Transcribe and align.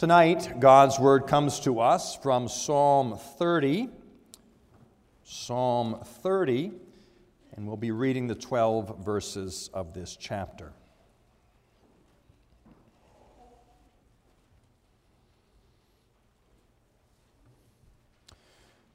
Tonight, 0.00 0.58
God's 0.58 0.98
word 0.98 1.26
comes 1.26 1.60
to 1.60 1.78
us 1.78 2.16
from 2.16 2.48
Psalm 2.48 3.18
30. 3.18 3.90
Psalm 5.24 6.00
30, 6.22 6.72
and 7.54 7.66
we'll 7.66 7.76
be 7.76 7.90
reading 7.90 8.26
the 8.26 8.34
12 8.34 9.04
verses 9.04 9.68
of 9.74 9.92
this 9.92 10.16
chapter. 10.16 10.72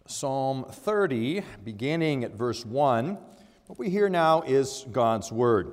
Psalm 0.07 0.65
30, 0.71 1.43
beginning 1.63 2.23
at 2.23 2.31
verse 2.31 2.65
1, 2.65 3.19
what 3.67 3.77
we 3.77 3.91
hear 3.91 4.09
now 4.09 4.41
is 4.41 4.83
God's 4.91 5.31
word. 5.31 5.71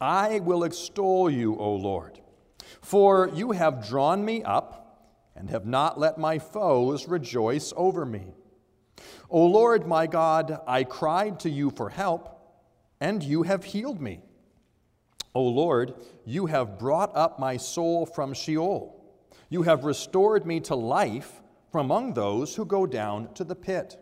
I 0.00 0.38
will 0.38 0.64
extol 0.64 1.28
you, 1.28 1.54
O 1.58 1.74
Lord. 1.74 2.19
For 2.80 3.28
you 3.34 3.52
have 3.52 3.86
drawn 3.86 4.24
me 4.24 4.42
up 4.42 4.80
and 5.36 5.50
have 5.50 5.66
not 5.66 5.98
let 5.98 6.18
my 6.18 6.38
foes 6.38 7.08
rejoice 7.08 7.72
over 7.76 8.04
me. 8.04 8.34
O 9.28 9.46
Lord 9.46 9.86
my 9.86 10.06
God, 10.06 10.60
I 10.66 10.84
cried 10.84 11.40
to 11.40 11.50
you 11.50 11.70
for 11.70 11.88
help, 11.88 12.36
and 13.00 13.22
you 13.22 13.44
have 13.44 13.64
healed 13.64 14.00
me. 14.00 14.20
O 15.34 15.42
Lord, 15.42 15.94
you 16.24 16.46
have 16.46 16.78
brought 16.78 17.14
up 17.16 17.38
my 17.38 17.56
soul 17.56 18.04
from 18.04 18.34
Sheol. 18.34 18.96
You 19.48 19.62
have 19.62 19.84
restored 19.84 20.44
me 20.46 20.60
to 20.60 20.74
life 20.74 21.40
from 21.70 21.86
among 21.86 22.14
those 22.14 22.56
who 22.56 22.64
go 22.64 22.86
down 22.86 23.32
to 23.34 23.44
the 23.44 23.54
pit. 23.54 23.96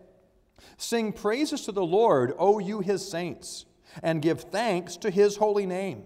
Sing 0.77 1.13
praises 1.13 1.63
to 1.63 1.73
the 1.73 1.85
Lord, 1.85 2.33
O 2.39 2.59
you 2.59 2.81
his 2.81 3.09
saints, 3.09 3.67
and 4.03 4.23
give 4.23 4.41
thanks 4.41 4.97
to 4.97 5.11
his 5.11 5.37
holy 5.37 5.67
name. 5.67 6.05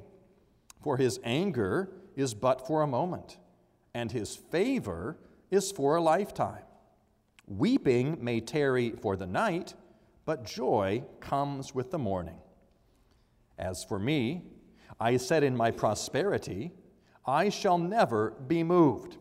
For 0.83 0.97
his 0.97 1.21
anger 1.23 1.91
is 2.17 2.35
but 2.35 2.67
for 2.67 2.83
a 2.83 2.87
moment, 2.87 3.39
and 3.95 4.11
his 4.11 4.37
favor 4.37 5.19
is 5.51 5.71
for 5.71 5.97
a 5.97 6.01
lifetime. 6.01 6.63
Weeping 7.47 8.19
may 8.21 8.41
tarry 8.41 8.91
for 8.91 9.17
the 9.17 9.27
night, 9.27 9.75
but 10.25 10.45
joy 10.45 11.05
comes 11.21 11.75
with 11.75 11.91
the 11.91 11.99
morning. 11.99 12.39
As 13.59 13.85
for 13.85 13.99
me, 13.99 14.43
I 14.99 15.17
said 15.17 15.43
in 15.43 15.57
my 15.57 15.71
prosperity, 15.71 16.73
I 17.27 17.49
shall 17.49 17.79
never 17.79 18.31
be 18.31 18.63
moved. 18.63 19.19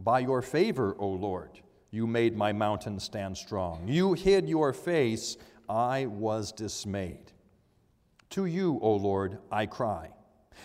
By 0.00 0.20
your 0.20 0.42
favor, 0.42 0.96
O 0.98 1.08
Lord, 1.08 1.60
you 1.90 2.06
made 2.06 2.36
my 2.36 2.52
mountain 2.52 2.98
stand 3.00 3.36
strong. 3.36 3.86
You 3.86 4.14
hid 4.14 4.48
your 4.48 4.72
face, 4.72 5.36
I 5.68 6.06
was 6.06 6.52
dismayed. 6.52 7.32
To 8.30 8.46
you, 8.46 8.78
O 8.82 8.94
Lord, 8.94 9.38
I 9.50 9.66
cry 9.66 10.10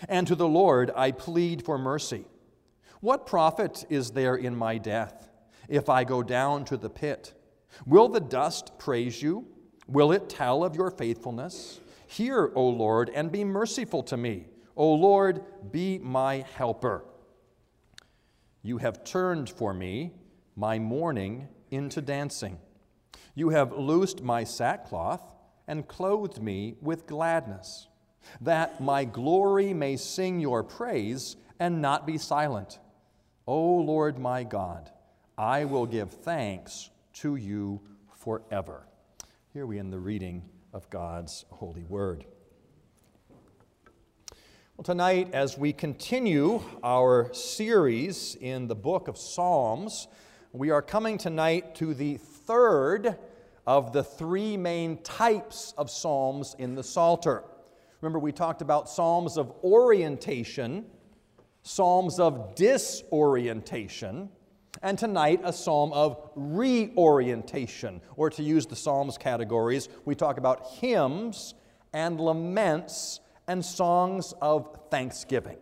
and 0.08 0.26
to 0.26 0.34
the 0.34 0.48
Lord 0.48 0.90
I 0.96 1.10
plead 1.10 1.64
for 1.64 1.78
mercy. 1.78 2.24
What 3.00 3.26
profit 3.26 3.84
is 3.90 4.10
there 4.10 4.36
in 4.36 4.54
my 4.56 4.78
death 4.78 5.28
if 5.68 5.88
I 5.88 6.04
go 6.04 6.22
down 6.22 6.64
to 6.66 6.76
the 6.76 6.90
pit? 6.90 7.34
Will 7.86 8.08
the 8.08 8.20
dust 8.20 8.78
praise 8.78 9.22
you? 9.22 9.46
Will 9.88 10.12
it 10.12 10.28
tell 10.28 10.62
of 10.62 10.76
your 10.76 10.90
faithfulness? 10.90 11.80
Hear, 12.06 12.52
O 12.54 12.68
Lord, 12.68 13.10
and 13.14 13.32
be 13.32 13.44
merciful 13.44 14.02
to 14.04 14.16
me. 14.16 14.46
O 14.76 14.92
Lord, 14.92 15.42
be 15.72 15.98
my 15.98 16.44
helper. 16.56 17.04
You 18.62 18.78
have 18.78 19.04
turned 19.04 19.50
for 19.50 19.74
me 19.74 20.12
my 20.54 20.78
mourning 20.78 21.48
into 21.70 22.00
dancing. 22.00 22.58
You 23.34 23.48
have 23.48 23.72
loosed 23.72 24.22
my 24.22 24.44
sackcloth 24.44 25.22
and 25.66 25.88
clothed 25.88 26.40
me 26.42 26.76
with 26.80 27.06
gladness 27.06 27.88
that 28.40 28.80
my 28.80 29.04
glory 29.04 29.72
may 29.72 29.96
sing 29.96 30.40
your 30.40 30.62
praise 30.62 31.36
and 31.58 31.80
not 31.80 32.06
be 32.06 32.18
silent. 32.18 32.78
O 33.46 33.76
Lord 33.76 34.18
my 34.18 34.44
God, 34.44 34.90
I 35.36 35.64
will 35.64 35.86
give 35.86 36.10
thanks 36.10 36.90
to 37.14 37.36
you 37.36 37.80
forever. 38.16 38.86
Here 39.52 39.66
we 39.66 39.78
end 39.78 39.92
the 39.92 39.98
reading 39.98 40.42
of 40.72 40.88
God's 40.90 41.44
holy 41.50 41.84
word. 41.84 42.24
Well, 44.76 44.84
tonight, 44.84 45.34
as 45.34 45.58
we 45.58 45.72
continue 45.72 46.62
our 46.82 47.32
series 47.34 48.36
in 48.40 48.68
the 48.68 48.74
book 48.74 49.08
of 49.08 49.18
Psalms, 49.18 50.08
we 50.52 50.70
are 50.70 50.82
coming 50.82 51.18
tonight 51.18 51.74
to 51.76 51.94
the 51.94 52.16
third 52.16 53.18
of 53.66 53.92
the 53.92 54.02
three 54.02 54.56
main 54.56 55.02
types 55.02 55.74
of 55.76 55.90
Psalms 55.90 56.56
in 56.58 56.74
the 56.74 56.82
Psalter. 56.82 57.44
Remember, 58.02 58.18
we 58.18 58.32
talked 58.32 58.62
about 58.62 58.88
Psalms 58.88 59.38
of 59.38 59.52
orientation, 59.62 60.84
Psalms 61.62 62.18
of 62.18 62.56
disorientation, 62.56 64.28
and 64.82 64.98
tonight 64.98 65.40
a 65.44 65.52
psalm 65.52 65.92
of 65.92 66.30
reorientation. 66.34 68.00
Or 68.16 68.28
to 68.30 68.42
use 68.42 68.66
the 68.66 68.74
Psalms 68.74 69.16
categories, 69.16 69.88
we 70.04 70.16
talk 70.16 70.36
about 70.36 70.66
hymns 70.66 71.54
and 71.92 72.20
laments 72.20 73.20
and 73.46 73.64
songs 73.64 74.34
of 74.42 74.76
thanksgiving. 74.90 75.58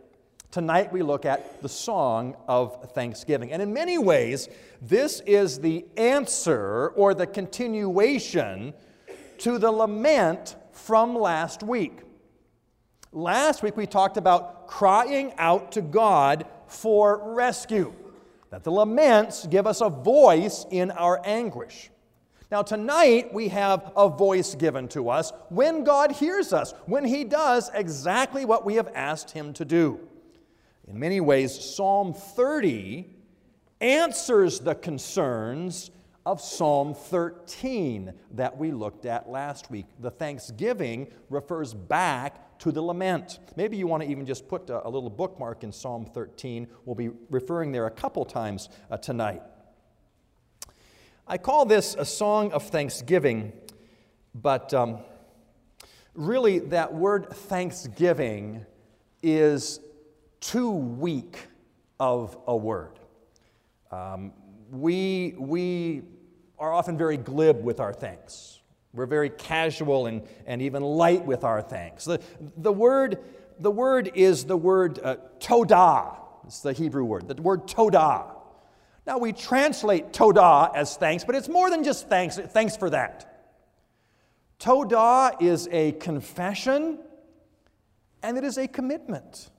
Tonight 0.50 0.90
we 0.90 1.02
look 1.02 1.26
at 1.26 1.60
the 1.60 1.68
song 1.68 2.36
of 2.48 2.90
thanksgiving. 2.94 3.52
And 3.52 3.60
in 3.60 3.74
many 3.74 3.98
ways, 3.98 4.48
this 4.80 5.20
is 5.26 5.60
the 5.60 5.84
answer 5.98 6.88
or 6.96 7.12
the 7.12 7.26
continuation 7.26 8.72
to 9.38 9.58
the 9.58 9.70
lament 9.70 10.56
from 10.72 11.14
last 11.14 11.62
week. 11.62 12.00
Last 13.12 13.64
week 13.64 13.76
we 13.76 13.86
talked 13.86 14.16
about 14.16 14.68
crying 14.68 15.32
out 15.36 15.72
to 15.72 15.82
God 15.82 16.46
for 16.68 17.34
rescue, 17.34 17.92
that 18.50 18.62
the 18.62 18.70
laments 18.70 19.46
give 19.48 19.66
us 19.66 19.80
a 19.80 19.90
voice 19.90 20.64
in 20.70 20.92
our 20.92 21.20
anguish. 21.24 21.90
Now, 22.52 22.62
tonight 22.62 23.32
we 23.34 23.48
have 23.48 23.92
a 23.96 24.08
voice 24.08 24.54
given 24.54 24.86
to 24.88 25.08
us 25.08 25.32
when 25.48 25.82
God 25.82 26.12
hears 26.12 26.52
us, 26.52 26.72
when 26.86 27.04
He 27.04 27.24
does 27.24 27.70
exactly 27.74 28.44
what 28.44 28.64
we 28.64 28.74
have 28.74 28.90
asked 28.94 29.32
Him 29.32 29.52
to 29.54 29.64
do. 29.64 30.00
In 30.86 30.98
many 30.98 31.20
ways, 31.20 31.58
Psalm 31.58 32.12
30 32.14 33.08
answers 33.80 34.60
the 34.60 34.74
concerns 34.74 35.90
of 36.26 36.40
Psalm 36.40 36.94
13 36.94 38.12
that 38.32 38.56
we 38.56 38.70
looked 38.70 39.06
at 39.06 39.28
last 39.28 39.70
week. 39.70 39.86
The 39.98 40.10
thanksgiving 40.10 41.08
refers 41.28 41.72
back 41.74 42.49
to 42.60 42.70
the 42.70 42.82
lament. 42.82 43.40
Maybe 43.56 43.76
you 43.76 43.86
want 43.86 44.02
to 44.02 44.08
even 44.08 44.26
just 44.26 44.46
put 44.46 44.70
a, 44.70 44.86
a 44.86 44.88
little 44.88 45.10
bookmark 45.10 45.64
in 45.64 45.72
Psalm 45.72 46.04
13. 46.04 46.68
We'll 46.84 46.94
be 46.94 47.10
referring 47.30 47.72
there 47.72 47.86
a 47.86 47.90
couple 47.90 48.24
times 48.24 48.68
uh, 48.90 48.98
tonight. 48.98 49.42
I 51.26 51.38
call 51.38 51.64
this 51.64 51.96
a 51.98 52.04
song 52.04 52.52
of 52.52 52.64
thanksgiving, 52.64 53.52
but 54.34 54.74
um, 54.74 54.98
really 56.14 56.58
that 56.58 56.92
word 56.92 57.30
thanksgiving 57.30 58.66
is 59.22 59.80
too 60.40 60.70
weak 60.70 61.38
of 61.98 62.36
a 62.46 62.56
word. 62.56 62.98
Um, 63.90 64.32
we, 64.70 65.34
we 65.38 66.02
are 66.58 66.72
often 66.72 66.98
very 66.98 67.16
glib 67.16 67.64
with 67.64 67.80
our 67.80 67.92
thanks. 67.92 68.59
We're 68.92 69.06
very 69.06 69.30
casual 69.30 70.06
and, 70.06 70.22
and 70.46 70.62
even 70.62 70.82
light 70.82 71.24
with 71.24 71.44
our 71.44 71.62
thanks. 71.62 72.04
The, 72.04 72.20
the, 72.56 72.72
word, 72.72 73.18
the 73.58 73.70
word 73.70 74.10
is 74.14 74.44
the 74.44 74.56
word 74.56 74.98
uh, 75.02 75.16
todah. 75.38 76.16
It's 76.46 76.60
the 76.60 76.72
Hebrew 76.72 77.04
word, 77.04 77.28
the 77.28 77.40
word 77.40 77.68
todah. 77.68 78.34
Now 79.06 79.18
we 79.18 79.32
translate 79.32 80.12
todah 80.12 80.74
as 80.74 80.96
thanks, 80.96 81.24
but 81.24 81.34
it's 81.34 81.48
more 81.48 81.70
than 81.70 81.84
just 81.84 82.08
thanks. 82.08 82.36
Thanks 82.36 82.76
for 82.76 82.90
that. 82.90 83.26
Todah 84.58 85.40
is 85.40 85.68
a 85.70 85.92
confession 85.92 86.98
and 88.22 88.36
it 88.36 88.44
is 88.44 88.58
a 88.58 88.66
commitment. 88.66 89.50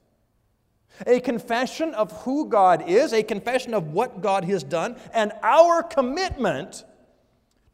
A 1.08 1.22
confession 1.22 1.94
of 1.94 2.12
who 2.24 2.50
God 2.50 2.88
is, 2.88 3.14
a 3.14 3.24
confession 3.24 3.74
of 3.74 3.94
what 3.94 4.22
God 4.22 4.44
has 4.44 4.62
done, 4.62 4.98
and 5.14 5.32
our 5.42 5.82
commitment 5.82 6.84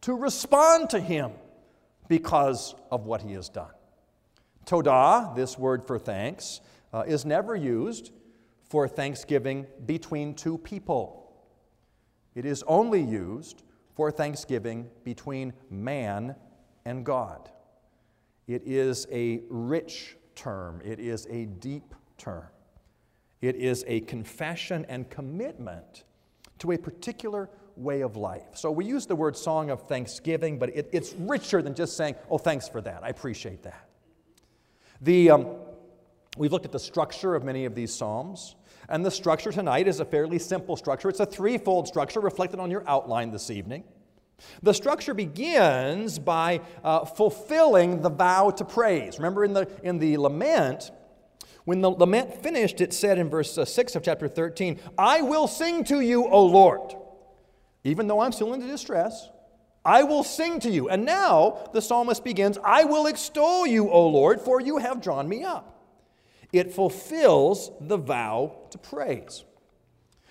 to 0.02 0.14
respond 0.14 0.92
to 0.92 1.00
Him 1.00 1.32
because 2.08 2.76
of 2.92 3.06
what 3.06 3.22
he 3.22 3.34
has 3.34 3.50
done. 3.50 3.72
Todah, 4.66 5.36
this 5.36 5.58
word 5.58 5.86
for 5.86 5.98
thanks, 5.98 6.62
uh, 6.94 7.04
is 7.08 7.26
never 7.26 7.56
used 7.56 8.12
for 8.70 8.88
thanksgiving 8.88 9.66
between 9.86 10.34
two 10.34 10.58
people. 10.58 11.32
It 12.36 12.46
is 12.46 12.64
only 12.68 13.02
used 13.02 13.64
for 13.96 14.12
thanksgiving 14.12 14.90
between 15.04 15.54
man 15.70 16.36
and 16.86 17.06
God. 17.06 17.50
It 18.48 18.64
is 18.66 19.08
a 19.12 19.42
rich 19.50 20.18
term, 20.36 20.82
it 20.84 21.00
is 21.00 21.26
a 21.30 21.46
deep 21.46 21.96
term. 22.18 22.48
It 23.42 23.56
is 23.56 23.84
a 23.88 24.02
confession 24.02 24.86
and 24.90 25.10
commitment 25.10 26.04
to 26.60 26.72
a 26.72 26.78
particular 26.78 27.50
way 27.76 28.02
of 28.02 28.16
life. 28.16 28.56
So 28.56 28.72
we 28.72 28.86
use 28.86 29.06
the 29.06 29.16
word 29.16 29.38
song 29.38 29.70
of 29.70 29.88
thanksgiving, 29.88 30.58
but 30.58 30.70
it, 30.76 30.90
it's 30.92 31.14
richer 31.14 31.62
than 31.62 31.76
just 31.76 31.96
saying, 31.96 32.16
oh, 32.30 32.38
thanks 32.38 32.68
for 32.68 32.82
that. 32.82 33.04
I 33.04 33.10
appreciate 33.10 33.64
that. 33.64 33.88
The, 35.02 35.30
um, 35.30 35.48
we've 36.38 36.52
looked 36.52 36.66
at 36.66 36.72
the 36.72 36.80
structure 36.80 37.36
of 37.36 37.44
many 37.44 37.66
of 37.66 37.76
these 37.76 37.94
psalms. 37.94 38.56
And 38.90 39.06
the 39.06 39.12
structure 39.12 39.52
tonight 39.52 39.88
is 39.88 40.00
a 40.00 40.06
fairly 40.06 40.40
simple 40.40 40.78
structure. 40.78 41.10
It's 41.10 41.20
a 41.20 41.26
threefold 41.26 41.88
structure 41.88 42.20
reflected 42.20 42.60
on 42.60 42.72
your 42.72 42.84
outline 42.88 43.32
this 43.32 43.52
evening. 43.52 43.84
The 44.62 44.74
structure 44.74 45.14
begins 45.14 46.20
by 46.20 46.62
uh, 46.84 47.06
fulfilling 47.06 48.02
the 48.02 48.10
vow 48.10 48.52
to 48.52 48.64
praise. 48.64 49.18
Remember 49.18 49.44
in 49.44 49.54
the, 49.54 49.68
in 49.84 50.00
the 50.00 50.18
lament, 50.18 50.92
when 51.68 51.82
the 51.82 51.90
lament 51.90 52.34
finished, 52.34 52.80
it 52.80 52.94
said 52.94 53.18
in 53.18 53.30
verse 53.30 53.58
uh, 53.58 53.66
6 53.66 53.98
of 53.98 54.02
chapter 54.02 54.30
13, 54.30 54.80
I 54.98 55.20
will 55.20 55.50
sing 55.50 55.84
to 55.84 56.00
you, 56.00 56.26
O 56.26 56.46
Lord. 56.46 56.96
Even 57.84 58.08
though 58.08 58.22
I'm 58.22 58.32
still 58.32 58.54
in 58.54 58.66
distress, 58.66 59.28
I 59.84 60.04
will 60.04 60.24
sing 60.24 60.62
to 60.62 60.70
you. 60.70 60.88
And 60.88 61.04
now 61.04 61.70
the 61.74 61.82
psalmist 61.82 62.24
begins, 62.24 62.58
I 62.64 62.86
will 62.86 63.06
extol 63.06 63.68
you, 63.68 63.90
O 63.90 64.08
Lord, 64.08 64.40
for 64.40 64.62
you 64.62 64.78
have 64.78 65.02
drawn 65.02 65.28
me 65.28 65.44
up. 65.44 65.84
It 66.54 66.72
fulfills 66.72 67.70
the 67.82 67.98
vow 67.98 68.60
to 68.70 68.78
praise. 68.78 69.44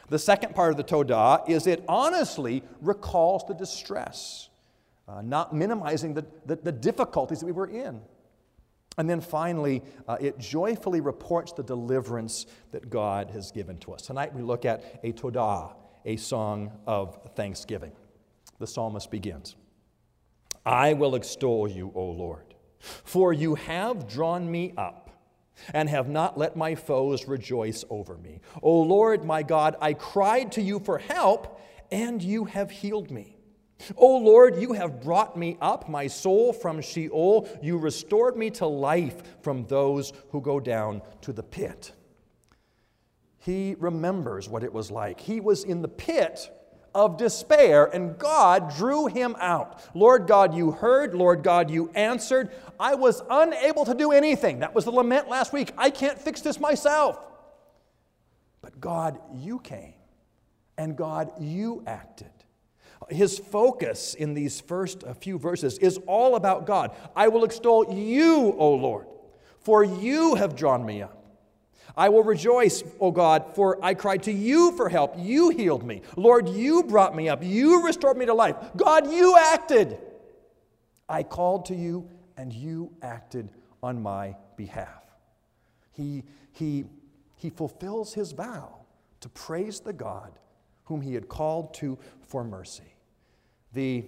The 0.08 0.18
second 0.18 0.54
part 0.54 0.70
of 0.70 0.78
the 0.78 0.84
Todah 0.84 1.50
is 1.50 1.66
it 1.66 1.84
honestly 1.86 2.62
recalls 2.80 3.44
the 3.46 3.52
distress, 3.52 4.48
uh, 5.06 5.20
not 5.20 5.54
minimizing 5.54 6.14
the, 6.14 6.24
the, 6.46 6.56
the, 6.56 6.72
difficulties 6.72 7.40
that 7.40 7.46
we 7.46 7.52
were 7.52 7.68
in. 7.68 8.00
And 8.98 9.08
then 9.10 9.20
finally, 9.20 9.82
uh, 10.08 10.16
it 10.20 10.38
joyfully 10.38 11.00
reports 11.00 11.52
the 11.52 11.62
deliverance 11.62 12.46
that 12.72 12.88
God 12.88 13.30
has 13.30 13.50
given 13.50 13.76
to 13.78 13.92
us. 13.92 14.02
Tonight 14.02 14.34
we 14.34 14.42
look 14.42 14.64
at 14.64 15.00
a 15.02 15.12
Todah, 15.12 15.74
a 16.04 16.16
song 16.16 16.72
of 16.86 17.18
thanksgiving. 17.34 17.92
The 18.58 18.66
psalmist 18.66 19.10
begins 19.10 19.56
I 20.64 20.94
will 20.94 21.14
extol 21.14 21.68
you, 21.68 21.92
O 21.94 22.06
Lord, 22.06 22.54
for 22.78 23.32
you 23.32 23.54
have 23.54 24.08
drawn 24.08 24.50
me 24.50 24.72
up 24.76 25.10
and 25.72 25.88
have 25.88 26.08
not 26.08 26.36
let 26.36 26.56
my 26.56 26.74
foes 26.74 27.26
rejoice 27.26 27.84
over 27.90 28.16
me. 28.16 28.40
O 28.62 28.80
Lord 28.80 29.24
my 29.24 29.42
God, 29.42 29.76
I 29.80 29.94
cried 29.94 30.52
to 30.52 30.62
you 30.62 30.78
for 30.80 30.98
help, 30.98 31.60
and 31.90 32.22
you 32.22 32.46
have 32.46 32.70
healed 32.70 33.10
me. 33.10 33.35
O 33.96 34.16
Lord, 34.16 34.60
you 34.60 34.72
have 34.72 35.02
brought 35.02 35.36
me 35.36 35.58
up, 35.60 35.88
my 35.88 36.06
soul 36.06 36.52
from 36.52 36.80
Sheol. 36.80 37.48
You 37.62 37.78
restored 37.78 38.36
me 38.36 38.50
to 38.52 38.66
life 38.66 39.42
from 39.42 39.66
those 39.66 40.12
who 40.30 40.40
go 40.40 40.60
down 40.60 41.02
to 41.22 41.32
the 41.32 41.42
pit. 41.42 41.92
He 43.38 43.76
remembers 43.78 44.48
what 44.48 44.64
it 44.64 44.72
was 44.72 44.90
like. 44.90 45.20
He 45.20 45.40
was 45.40 45.62
in 45.62 45.82
the 45.82 45.88
pit 45.88 46.50
of 46.94 47.18
despair, 47.18 47.84
and 47.84 48.18
God 48.18 48.74
drew 48.74 49.06
him 49.06 49.36
out. 49.38 49.82
Lord 49.94 50.26
God, 50.26 50.54
you 50.54 50.72
heard. 50.72 51.14
Lord 51.14 51.42
God, 51.42 51.70
you 51.70 51.90
answered. 51.94 52.50
I 52.80 52.94
was 52.94 53.22
unable 53.30 53.84
to 53.84 53.94
do 53.94 54.12
anything. 54.12 54.60
That 54.60 54.74
was 54.74 54.86
the 54.86 54.90
lament 54.90 55.28
last 55.28 55.52
week. 55.52 55.72
I 55.76 55.90
can't 55.90 56.18
fix 56.18 56.40
this 56.40 56.58
myself. 56.58 57.20
But 58.62 58.80
God, 58.80 59.20
you 59.34 59.58
came, 59.58 59.94
and 60.78 60.96
God, 60.96 61.30
you 61.38 61.84
acted. 61.86 62.30
His 63.08 63.38
focus 63.38 64.14
in 64.14 64.34
these 64.34 64.60
first 64.60 65.04
few 65.20 65.38
verses 65.38 65.78
is 65.78 65.98
all 66.06 66.34
about 66.34 66.66
God. 66.66 66.92
I 67.14 67.28
will 67.28 67.44
extol 67.44 67.92
you, 67.92 68.54
O 68.58 68.74
Lord, 68.74 69.06
for 69.60 69.84
you 69.84 70.34
have 70.34 70.56
drawn 70.56 70.84
me 70.84 71.02
up. 71.02 71.12
I 71.96 72.10
will 72.10 72.22
rejoice, 72.22 72.82
O 73.00 73.10
God, 73.10 73.54
for 73.54 73.82
I 73.82 73.94
cried 73.94 74.24
to 74.24 74.32
you 74.32 74.72
for 74.72 74.88
help. 74.88 75.14
You 75.16 75.48
healed 75.48 75.84
me. 75.84 76.02
Lord, 76.16 76.48
you 76.48 76.82
brought 76.82 77.16
me 77.16 77.28
up. 77.28 77.42
You 77.42 77.84
restored 77.84 78.18
me 78.18 78.26
to 78.26 78.34
life. 78.34 78.56
God, 78.76 79.10
you 79.10 79.36
acted. 79.38 79.98
I 81.08 81.22
called 81.22 81.66
to 81.66 81.74
you, 81.74 82.08
and 82.36 82.52
you 82.52 82.92
acted 83.00 83.50
on 83.82 84.02
my 84.02 84.36
behalf. 84.56 85.02
He, 85.92 86.24
he, 86.52 86.84
he 87.36 87.48
fulfills 87.48 88.12
his 88.12 88.32
vow 88.32 88.80
to 89.20 89.28
praise 89.30 89.80
the 89.80 89.92
God 89.92 90.32
whom 90.86 91.00
he 91.00 91.14
had 91.14 91.28
called 91.28 91.74
to 91.74 91.98
for 92.22 92.42
mercy. 92.42 92.96
The, 93.72 94.04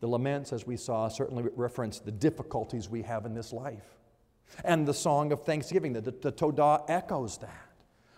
the 0.00 0.06
laments, 0.06 0.52
as 0.52 0.66
we 0.66 0.76
saw, 0.76 1.08
certainly 1.08 1.44
reference 1.56 1.98
the 1.98 2.12
difficulties 2.12 2.88
we 2.88 3.02
have 3.02 3.26
in 3.26 3.34
this 3.34 3.52
life. 3.52 3.98
And 4.64 4.86
the 4.86 4.94
song 4.94 5.32
of 5.32 5.44
thanksgiving, 5.44 5.92
the, 5.92 6.00
the, 6.00 6.10
the 6.12 6.32
Todah 6.32 6.84
echoes 6.88 7.38
that. 7.38 7.64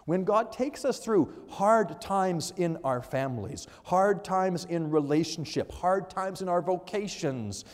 When 0.04 0.24
God 0.24 0.52
takes 0.52 0.84
us 0.84 0.98
through 0.98 1.32
hard 1.48 2.00
times 2.00 2.52
in 2.56 2.78
our 2.84 3.02
families, 3.02 3.66
hard 3.84 4.24
times 4.24 4.64
in 4.64 4.90
relationship, 4.90 5.70
hard 5.70 6.10
times 6.10 6.42
in 6.42 6.48
our 6.48 6.62
vocations, 6.62 7.64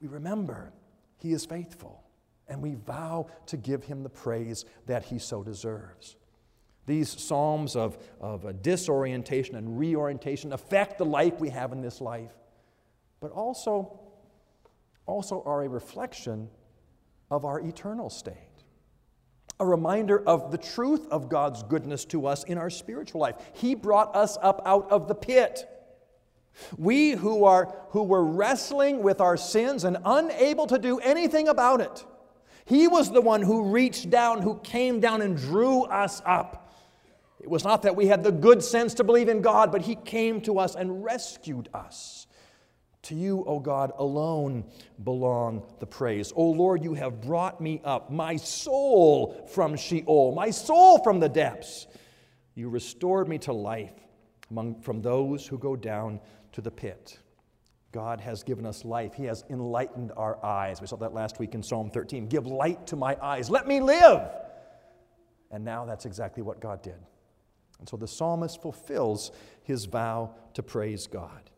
we 0.00 0.08
remember 0.08 0.72
He 1.18 1.32
is 1.32 1.46
faithful 1.46 2.02
and 2.48 2.60
we 2.60 2.74
vow 2.74 3.28
to 3.46 3.56
give 3.56 3.84
Him 3.84 4.02
the 4.02 4.08
praise 4.08 4.64
that 4.86 5.04
He 5.04 5.18
so 5.18 5.44
deserves. 5.44 6.16
These 6.86 7.20
psalms 7.20 7.76
of, 7.76 7.98
of 8.20 8.62
disorientation 8.62 9.56
and 9.56 9.78
reorientation 9.78 10.52
affect 10.52 10.98
the 10.98 11.04
life 11.04 11.38
we 11.38 11.50
have 11.50 11.72
in 11.72 11.82
this 11.82 12.00
life, 12.00 12.32
but 13.20 13.30
also, 13.30 14.00
also 15.06 15.42
are 15.44 15.62
a 15.62 15.68
reflection 15.68 16.48
of 17.30 17.44
our 17.44 17.60
eternal 17.60 18.10
state. 18.10 18.34
A 19.60 19.66
reminder 19.66 20.26
of 20.26 20.50
the 20.50 20.58
truth 20.58 21.06
of 21.10 21.28
God's 21.28 21.62
goodness 21.62 22.04
to 22.06 22.26
us 22.26 22.44
in 22.44 22.56
our 22.56 22.70
spiritual 22.70 23.20
life. 23.20 23.36
He 23.52 23.74
brought 23.74 24.16
us 24.16 24.38
up 24.40 24.62
out 24.64 24.90
of 24.90 25.06
the 25.06 25.14
pit. 25.14 25.68
We 26.76 27.12
who, 27.12 27.44
are, 27.44 27.76
who 27.90 28.02
were 28.02 28.24
wrestling 28.24 29.02
with 29.02 29.20
our 29.20 29.36
sins 29.36 29.84
and 29.84 29.98
unable 30.04 30.66
to 30.66 30.78
do 30.78 30.98
anything 30.98 31.48
about 31.48 31.80
it, 31.80 32.04
He 32.64 32.88
was 32.88 33.10
the 33.10 33.20
one 33.20 33.42
who 33.42 33.70
reached 33.70 34.10
down, 34.10 34.42
who 34.42 34.58
came 34.60 34.98
down 34.98 35.22
and 35.22 35.36
drew 35.36 35.82
us 35.84 36.22
up. 36.24 36.59
It 37.40 37.48
was 37.48 37.64
not 37.64 37.82
that 37.82 37.96
we 37.96 38.06
had 38.06 38.22
the 38.22 38.32
good 38.32 38.62
sense 38.62 38.94
to 38.94 39.04
believe 39.04 39.28
in 39.28 39.40
God, 39.40 39.72
but 39.72 39.82
He 39.82 39.94
came 39.94 40.40
to 40.42 40.58
us 40.58 40.74
and 40.74 41.02
rescued 41.02 41.68
us. 41.72 42.26
To 43.04 43.14
you, 43.14 43.44
O 43.46 43.58
God, 43.58 43.92
alone 43.96 44.64
belong 45.02 45.66
the 45.78 45.86
praise. 45.86 46.34
O 46.36 46.44
Lord, 46.50 46.84
you 46.84 46.92
have 46.92 47.22
brought 47.22 47.58
me 47.58 47.80
up, 47.82 48.10
my 48.10 48.36
soul 48.36 49.48
from 49.54 49.74
Sheol, 49.74 50.34
my 50.34 50.50
soul 50.50 51.02
from 51.02 51.18
the 51.18 51.28
depths. 51.28 51.86
You 52.54 52.68
restored 52.68 53.26
me 53.26 53.38
to 53.38 53.54
life 53.54 53.94
among, 54.50 54.82
from 54.82 55.00
those 55.00 55.46
who 55.46 55.56
go 55.56 55.76
down 55.76 56.20
to 56.52 56.60
the 56.60 56.70
pit. 56.70 57.18
God 57.90 58.20
has 58.20 58.42
given 58.42 58.66
us 58.66 58.84
life. 58.84 59.14
He 59.14 59.24
has 59.24 59.44
enlightened 59.48 60.12
our 60.16 60.44
eyes. 60.44 60.80
We 60.80 60.86
saw 60.86 60.96
that 60.96 61.14
last 61.14 61.38
week 61.38 61.54
in 61.54 61.62
Psalm 61.62 61.90
13. 61.90 62.28
Give 62.28 62.46
light 62.46 62.86
to 62.88 62.96
my 62.96 63.16
eyes. 63.20 63.48
Let 63.48 63.66
me 63.66 63.80
live. 63.80 64.28
And 65.50 65.64
now 65.64 65.86
that's 65.86 66.04
exactly 66.04 66.42
what 66.42 66.60
God 66.60 66.82
did. 66.82 66.98
And 67.80 67.88
so 67.88 67.96
the 67.96 68.06
psalmist 68.06 68.62
fulfills 68.62 69.32
his 69.62 69.86
vow 69.86 70.34
to 70.54 70.62
praise 70.62 71.06
God. 71.06 71.50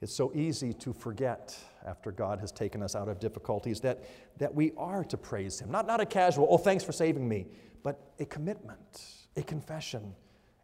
It's 0.00 0.14
so 0.14 0.32
easy 0.34 0.72
to 0.74 0.92
forget 0.92 1.56
after 1.84 2.12
God 2.12 2.38
has 2.40 2.52
taken 2.52 2.82
us 2.82 2.94
out 2.94 3.08
of 3.08 3.18
difficulties 3.18 3.80
that, 3.80 4.04
that 4.38 4.54
we 4.54 4.72
are 4.76 5.02
to 5.04 5.16
praise 5.16 5.58
Him. 5.58 5.70
Not, 5.70 5.86
not 5.86 6.00
a 6.00 6.06
casual, 6.06 6.46
oh, 6.50 6.58
thanks 6.58 6.84
for 6.84 6.92
saving 6.92 7.28
me, 7.28 7.46
but 7.82 8.12
a 8.20 8.24
commitment, 8.24 9.02
a 9.36 9.42
confession, 9.42 10.14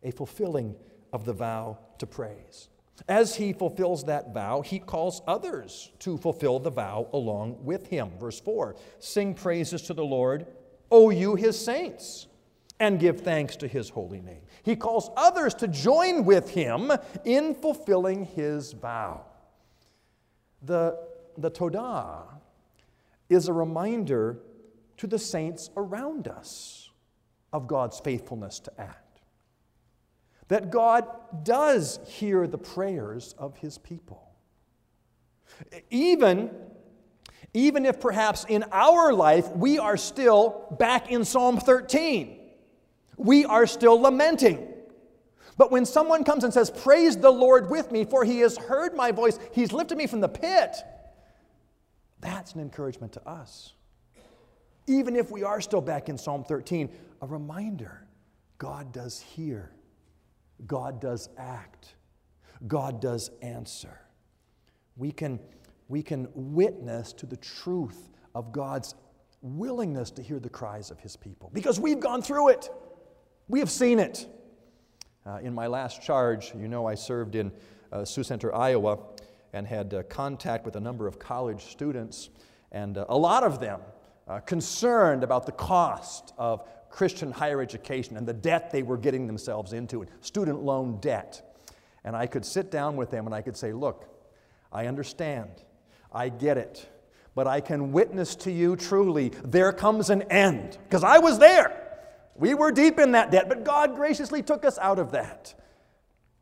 a 0.03 0.13
fulfilling 0.13 0.77
of 1.13 1.25
the 1.25 1.33
vow 1.33 1.79
to 1.99 2.07
praise. 2.07 2.69
As 3.09 3.35
he 3.35 3.53
fulfills 3.53 4.05
that 4.05 4.33
vow, 4.33 4.61
he 4.61 4.79
calls 4.79 5.21
others 5.27 5.91
to 5.99 6.17
fulfill 6.17 6.61
the 6.61 6.71
vow 6.71 7.09
along 7.13 7.65
with 7.65 7.89
him. 7.89 8.11
Verse 8.21 8.39
4 8.39 8.77
Sing 9.01 9.35
praises 9.35 9.83
to 9.83 9.95
the 9.95 10.05
Lord, 10.05 10.47
O 10.93 11.11
you 11.11 11.35
his 11.35 11.59
saints, 11.63 12.29
and 12.81 12.99
give 12.99 13.21
thanks 13.21 13.57
to 13.57 13.69
his 13.69 13.89
holy 13.89 14.21
name. 14.21 14.43
He 14.63 14.77
calls 14.77 15.11
others 15.17 15.55
to 15.55 15.69
join 15.69 16.25
with 16.25 16.51
him 16.51 16.93
in 17.25 17.55
fulfilling 17.55 18.25
his 18.25 18.73
vow. 18.73 19.25
The, 20.63 20.99
the 21.39 21.51
Todah 21.51 22.25
is 23.29 23.49
a 23.49 23.53
reminder 23.53 24.39
to 24.97 25.07
the 25.07 25.19
saints 25.19 25.71
around 25.77 26.29
us 26.29 26.91
of 27.53 27.69
God's 27.69 28.01
faithfulness 28.01 28.59
to 28.61 28.81
act. 28.81 29.21
That 30.49 30.71
God 30.71 31.07
does 31.45 32.01
hear 32.07 32.47
the 32.47 32.59
prayers 32.59 33.35
of 33.39 33.57
his 33.57 33.79
people. 33.79 34.31
Even, 35.91 36.51
even 37.55 37.87
if 37.87 38.01
perhaps 38.01 38.45
in 38.49 38.65
our 38.73 39.13
life 39.13 39.49
we 39.53 39.79
are 39.79 39.97
still 39.97 40.67
back 40.79 41.11
in 41.11 41.25
Psalm 41.25 41.59
13 41.59 42.41
we 43.17 43.45
are 43.45 43.67
still 43.67 44.01
lamenting. 44.01 44.69
But 45.57 45.71
when 45.71 45.87
someone 45.87 46.25
comes 46.25 46.45
and 46.45 46.53
says, 46.53 46.71
Praise 46.71 47.17
the 47.17 47.31
Lord 47.31 47.71
with 47.71 47.93
me, 47.93 48.05
for 48.05 48.25
he 48.25 48.41
has 48.41 48.57
heard 48.57 48.95
my 48.95 49.13
voice, 49.13 49.39
he's 49.53 49.73
lifted 49.73 49.99
me 49.99 50.07
from 50.07 50.21
the 50.21 50.29
pit, 50.29 50.77
that's 52.21 52.55
an 52.55 52.61
encouragement 52.61 53.13
to 53.13 53.29
us. 53.29 53.75
Even 54.87 55.17
if 55.17 55.31
we 55.31 55.43
are 55.43 55.61
still 55.61 55.81
back 55.81 56.09
in 56.09 56.19
Psalm 56.19 56.45
13, 56.45 56.91
a 57.23 57.27
reminder 57.27 58.07
God 58.59 58.93
does 58.93 59.21
hear, 59.21 59.73
God 60.67 61.01
does 61.01 61.29
act, 61.39 61.95
God 62.67 63.01
does 63.01 63.31
answer. 63.43 64.01
We 64.97 65.13
can, 65.13 65.41
we 65.89 66.03
can 66.03 66.29
witness 66.35 67.13
to 67.15 67.27
the 67.27 67.37
truth 67.37 68.09
of 68.35 68.53
God's 68.53 68.95
willingness 69.43 70.11
to 70.13 70.23
hear 70.23 70.39
the 70.39 70.49
cries 70.49 70.91
of 70.91 70.99
his 71.01 71.17
people 71.17 71.51
because 71.53 71.79
we've 71.79 72.01
gone 72.01 72.23
through 72.23 72.49
it. 72.49 72.71
We 73.47 73.59
have 73.59 73.71
seen 73.71 73.99
it. 73.99 74.27
Uh, 75.27 75.39
in 75.43 75.55
my 75.55 75.67
last 75.67 76.03
charge, 76.03 76.53
you 76.55 76.67
know, 76.67 76.87
I 76.87 76.95
served 76.95 77.35
in 77.35 77.53
uh, 77.93 78.05
Sioux 78.05 78.23
Center, 78.23 78.55
Iowa, 78.55 78.99
and 79.53 79.67
had 79.67 79.93
uh, 79.93 80.03
contact 80.05 80.65
with 80.65 80.77
a 80.77 80.81
number 80.81 81.07
of 81.07 81.19
college 81.19 81.65
students, 81.65 82.31
and 82.73 82.97
uh, 82.97 83.05
a 83.09 83.17
lot 83.17 83.45
of 83.45 83.61
them 83.61 83.81
uh, 84.29 84.41
concerned 84.41 85.23
about 85.23 85.45
the 85.45 85.53
cost 85.53 86.33
of 86.39 86.67
Christian 86.89 87.31
higher 87.31 87.61
education 87.61 88.17
and 88.17 88.27
the 88.27 88.33
debt 88.33 88.71
they 88.71 88.83
were 88.83 88.97
getting 88.97 89.27
themselves 89.27 89.75
into, 89.75 90.07
student 90.23 90.63
loan 90.63 90.99
debt. 91.01 91.59
And 92.03 92.17
I 92.17 92.27
could 92.27 92.47
sit 92.47 92.71
down 92.71 92.97
with 92.97 93.11
them 93.11 93.27
and 93.27 93.35
I 93.35 93.43
could 93.43 93.57
say, 93.57 93.73
Look, 93.73 94.09
I 94.73 94.87
understand, 94.87 95.51
I 96.13 96.31
get 96.31 96.57
it, 96.57 96.89
but 97.35 97.47
I 97.47 97.61
can 97.61 97.93
witness 97.93 98.37
to 98.37 98.51
you 98.51 98.75
truly 98.77 99.33
there 99.45 99.73
comes 99.73 100.09
an 100.09 100.23
end, 100.23 100.79
because 100.85 101.05
I 101.05 101.19
was 101.19 101.39
there. 101.39 101.84
We 102.37 102.55
were 102.55 102.73
deep 102.73 102.99
in 102.99 103.13
that 103.13 103.31
debt, 103.31 103.49
but 103.49 103.65
God 103.65 103.95
graciously 103.95 104.43
took 104.43 104.65
us 104.65 104.79
out 104.79 104.99
of 104.99 105.13
that. 105.13 105.55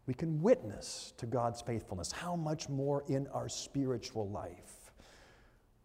We 0.07 0.15
can 0.15 0.43
witness 0.43 1.13
to 1.19 1.27
God's 1.27 1.61
faithfulness. 1.61 2.11
How 2.11 2.35
much 2.35 2.69
more 2.69 3.05
in 3.09 3.27
our 3.29 3.49
spiritual 3.49 4.29
life 4.31 4.83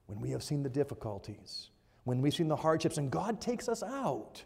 when 0.08 0.20
we 0.20 0.32
have 0.32 0.42
seen 0.42 0.64
the 0.64 0.70
difficulties, 0.70 1.70
when 2.06 2.22
we've 2.22 2.34
seen 2.34 2.48
the 2.48 2.56
hardships, 2.56 2.98
and 2.98 3.12
God 3.12 3.40
takes 3.40 3.70
us 3.70 3.84
out. 3.84 4.44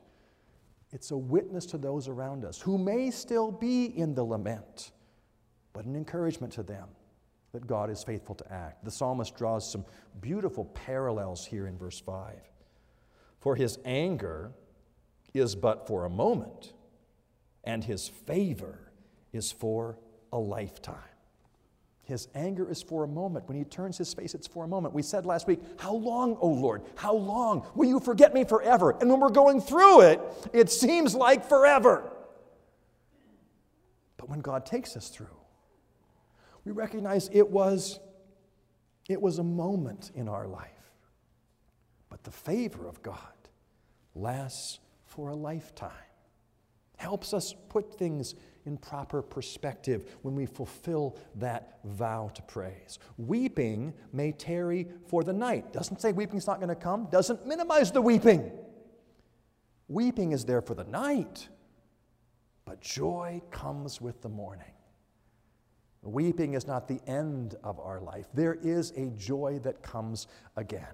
It's 0.91 1.11
a 1.11 1.17
witness 1.17 1.65
to 1.67 1.77
those 1.77 2.07
around 2.07 2.43
us 2.43 2.59
who 2.59 2.77
may 2.77 3.11
still 3.11 3.51
be 3.51 3.85
in 3.85 4.13
the 4.13 4.23
lament, 4.23 4.91
but 5.71 5.85
an 5.85 5.95
encouragement 5.95 6.51
to 6.53 6.63
them 6.63 6.89
that 7.53 7.67
God 7.67 7.89
is 7.89 8.03
faithful 8.03 8.35
to 8.35 8.51
act. 8.51 8.83
The 8.83 8.91
psalmist 8.91 9.35
draws 9.35 9.69
some 9.69 9.85
beautiful 10.19 10.65
parallels 10.65 11.45
here 11.45 11.67
in 11.67 11.77
verse 11.77 11.99
5. 11.99 12.35
For 13.39 13.55
his 13.55 13.77
anger 13.85 14.51
is 15.33 15.55
but 15.55 15.87
for 15.87 16.05
a 16.05 16.09
moment, 16.09 16.73
and 17.63 17.83
his 17.83 18.07
favor 18.07 18.91
is 19.31 19.51
for 19.51 19.97
a 20.33 20.37
lifetime. 20.37 20.97
His 22.03 22.27
anger 22.35 22.69
is 22.69 22.81
for 22.81 23.05
a 23.05 23.07
moment. 23.07 23.47
When 23.47 23.57
he 23.57 23.63
turns 23.63 23.97
his 23.97 24.13
face, 24.13 24.33
it's 24.33 24.47
for 24.47 24.65
a 24.65 24.67
moment. 24.67 24.93
We 24.93 25.01
said 25.01 25.25
last 25.25 25.47
week, 25.47 25.61
How 25.79 25.93
long, 25.93 26.35
O 26.41 26.47
Lord? 26.47 26.81
How 26.95 27.13
long? 27.13 27.65
Will 27.73 27.87
you 27.87 28.01
forget 28.01 28.33
me 28.33 28.43
forever? 28.43 28.97
And 28.99 29.09
when 29.09 29.21
we're 29.21 29.29
going 29.29 29.61
through 29.61 30.01
it, 30.01 30.19
it 30.51 30.69
seems 30.69 31.15
like 31.15 31.47
forever. 31.47 32.11
But 34.17 34.29
when 34.29 34.41
God 34.41 34.65
takes 34.65 34.97
us 34.97 35.07
through, 35.07 35.27
we 36.65 36.73
recognize 36.73 37.29
it 37.31 37.49
was, 37.49 37.99
it 39.07 39.21
was 39.21 39.39
a 39.39 39.43
moment 39.43 40.11
in 40.13 40.27
our 40.27 40.47
life. 40.47 40.69
But 42.09 42.23
the 42.23 42.31
favor 42.31 42.87
of 42.87 43.01
God 43.01 43.17
lasts 44.15 44.79
for 45.11 45.29
a 45.29 45.35
lifetime. 45.35 45.91
Helps 46.97 47.33
us 47.33 47.53
put 47.69 47.97
things 47.97 48.35
in 48.65 48.77
proper 48.77 49.21
perspective 49.21 50.15
when 50.21 50.35
we 50.35 50.45
fulfill 50.45 51.17
that 51.35 51.79
vow 51.83 52.31
to 52.33 52.41
praise. 52.43 52.99
Weeping 53.17 53.93
may 54.13 54.31
tarry 54.31 54.87
for 55.07 55.23
the 55.23 55.33
night. 55.33 55.73
Doesn't 55.73 55.99
say 55.99 56.13
weeping's 56.13 56.47
not 56.47 56.57
going 56.57 56.69
to 56.69 56.75
come, 56.75 57.07
doesn't 57.11 57.45
minimize 57.45 57.91
the 57.91 58.01
weeping. 58.01 58.51
Weeping 59.87 60.31
is 60.31 60.45
there 60.45 60.61
for 60.61 60.75
the 60.75 60.85
night, 60.85 61.49
but 62.63 62.79
joy 62.79 63.41
comes 63.51 63.99
with 63.99 64.21
the 64.21 64.29
morning. 64.29 64.71
Weeping 66.03 66.53
is 66.53 66.65
not 66.65 66.87
the 66.87 67.01
end 67.05 67.55
of 67.63 67.79
our 67.79 67.99
life. 67.99 68.27
There 68.33 68.57
is 68.63 68.91
a 68.91 69.07
joy 69.17 69.59
that 69.63 69.83
comes 69.83 70.27
again. 70.55 70.87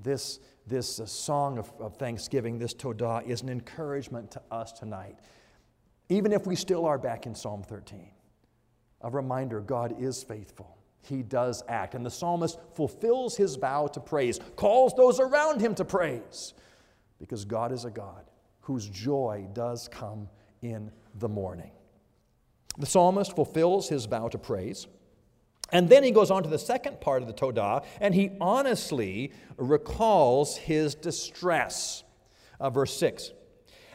This, 0.00 0.40
this 0.66 1.00
uh, 1.00 1.06
song 1.06 1.58
of, 1.58 1.72
of 1.80 1.96
thanksgiving, 1.96 2.58
this 2.58 2.74
Todah, 2.74 3.26
is 3.26 3.42
an 3.42 3.48
encouragement 3.48 4.30
to 4.32 4.42
us 4.50 4.72
tonight. 4.72 5.18
Even 6.08 6.32
if 6.32 6.46
we 6.46 6.56
still 6.56 6.86
are 6.86 6.98
back 6.98 7.26
in 7.26 7.34
Psalm 7.34 7.62
13, 7.62 8.10
a 9.02 9.10
reminder 9.10 9.60
God 9.60 10.00
is 10.00 10.22
faithful. 10.22 10.78
He 11.02 11.22
does 11.22 11.62
act. 11.68 11.94
And 11.94 12.04
the 12.04 12.10
psalmist 12.10 12.58
fulfills 12.74 13.36
his 13.36 13.56
vow 13.56 13.86
to 13.88 14.00
praise, 14.00 14.40
calls 14.56 14.94
those 14.96 15.20
around 15.20 15.60
him 15.60 15.74
to 15.76 15.84
praise, 15.84 16.54
because 17.18 17.44
God 17.44 17.72
is 17.72 17.84
a 17.84 17.90
God 17.90 18.24
whose 18.60 18.88
joy 18.88 19.46
does 19.52 19.88
come 19.88 20.28
in 20.62 20.90
the 21.14 21.28
morning. 21.28 21.70
The 22.78 22.86
psalmist 22.86 23.34
fulfills 23.34 23.88
his 23.88 24.04
vow 24.04 24.28
to 24.28 24.38
praise. 24.38 24.86
And 25.70 25.88
then 25.88 26.02
he 26.02 26.10
goes 26.10 26.30
on 26.30 26.42
to 26.44 26.48
the 26.48 26.58
second 26.58 27.00
part 27.00 27.22
of 27.22 27.28
the 27.28 27.34
Todah, 27.34 27.84
and 28.00 28.14
he 28.14 28.30
honestly 28.40 29.32
recalls 29.56 30.56
his 30.56 30.94
distress. 30.94 32.04
Uh, 32.58 32.70
verse 32.70 32.96
6 32.96 33.32